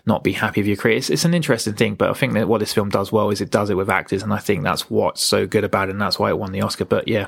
not 0.08 0.24
be 0.24 0.32
happy 0.32 0.62
with 0.62 0.68
your 0.68 0.78
career? 0.78 0.98
It's, 0.98 1.12
it's 1.12 1.26
an 1.26 1.36
interesting 1.36 1.74
thing, 1.74 1.94
but 1.94 2.10
I 2.10 2.14
think 2.14 2.34
that 2.34 2.48
what 2.48 2.58
this 2.58 2.74
film 2.74 2.90
does 2.90 3.12
well 3.12 3.30
is 3.30 3.40
it 3.40 3.52
does 3.52 3.70
it 3.70 3.76
with 3.76 3.88
actors, 3.88 4.24
and 4.24 4.34
I 4.34 4.40
think 4.40 4.64
that's 4.64 4.90
what's 4.90 5.24
so 5.24 5.46
good 5.46 5.64
about 5.64 5.90
it, 5.90 5.92
and 5.92 6.02
that's 6.02 6.18
why 6.18 6.30
it 6.30 6.40
won 6.40 6.52
the 6.52 6.62
Oscar. 6.62 6.86
But 6.86 7.08
yeah. 7.08 7.28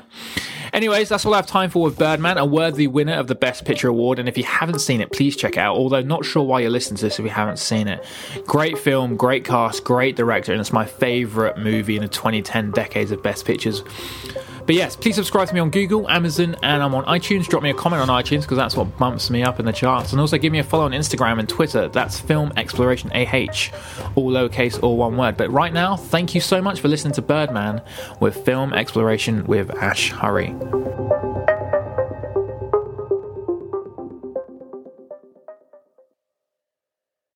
Anyways, 0.72 1.08
that's 1.08 1.24
all 1.24 1.34
I 1.34 1.36
have 1.36 1.46
time 1.46 1.70
for 1.70 1.84
with 1.84 1.98
Birdman, 1.98 2.36
a 2.36 2.46
worthy 2.46 2.88
winner 2.88 3.14
of 3.14 3.28
the 3.28 3.36
Best 3.36 3.64
Picture 3.64 3.88
Award. 3.88 4.18
And 4.18 4.28
if 4.28 4.36
you 4.36 4.44
haven't 4.44 4.80
seen 4.80 5.00
it, 5.00 5.12
please 5.12 5.36
check 5.36 5.52
it 5.52 5.58
out. 5.58 5.76
Although, 5.76 6.00
not 6.00 6.24
sure 6.24 6.42
why 6.42 6.60
you're 6.60 6.70
listening 6.70 6.96
to 6.96 7.04
this 7.04 7.18
if 7.20 7.24
you 7.24 7.30
haven't 7.30 7.58
seen 7.58 7.86
it. 7.86 8.04
Great 8.46 8.76
film, 8.76 9.16
great 9.16 9.44
cast, 9.44 9.84
great 9.84 10.16
director, 10.16 10.50
and 10.50 10.60
it's 10.60 10.72
my 10.72 10.86
favourite 10.86 11.58
movie 11.58 11.96
in 11.96 12.02
the 12.02 12.08
2010 12.08 12.72
decades 12.72 13.12
of 13.12 13.22
Best 13.22 13.44
Pictures. 13.44 13.84
But 14.66 14.76
yes, 14.76 14.94
please 14.94 15.16
subscribe 15.16 15.48
to 15.48 15.54
me 15.54 15.60
on 15.60 15.70
Google, 15.70 16.08
Amazon, 16.08 16.56
and 16.62 16.82
I'm 16.82 16.94
on 16.94 17.04
iTunes. 17.04 17.48
Drop 17.48 17.62
me 17.62 17.70
a 17.70 17.74
comment 17.74 18.08
on 18.08 18.22
iTunes 18.22 18.42
because 18.42 18.56
that's 18.56 18.76
what 18.76 18.96
bumps 18.96 19.28
me 19.28 19.42
up 19.42 19.58
in 19.58 19.66
the 19.66 19.72
charts. 19.72 20.12
And 20.12 20.20
also 20.20 20.38
give 20.38 20.52
me 20.52 20.60
a 20.60 20.64
follow 20.64 20.84
on 20.84 20.92
Instagram 20.92 21.38
and 21.38 21.48
Twitter. 21.48 21.88
That's 21.88 22.20
Film 22.20 22.52
Exploration 22.56 23.10
AH, 23.12 23.70
all 24.14 24.30
lowercase, 24.30 24.82
all 24.82 24.96
one 24.96 25.16
word. 25.16 25.36
But 25.36 25.50
right 25.50 25.72
now, 25.72 25.96
thank 25.96 26.34
you 26.34 26.40
so 26.40 26.62
much 26.62 26.80
for 26.80 26.88
listening 26.88 27.14
to 27.14 27.22
Birdman 27.22 27.82
with 28.20 28.44
Film 28.44 28.72
Exploration 28.72 29.44
with 29.46 29.70
Ash 29.70 30.10
Hurry. 30.10 30.54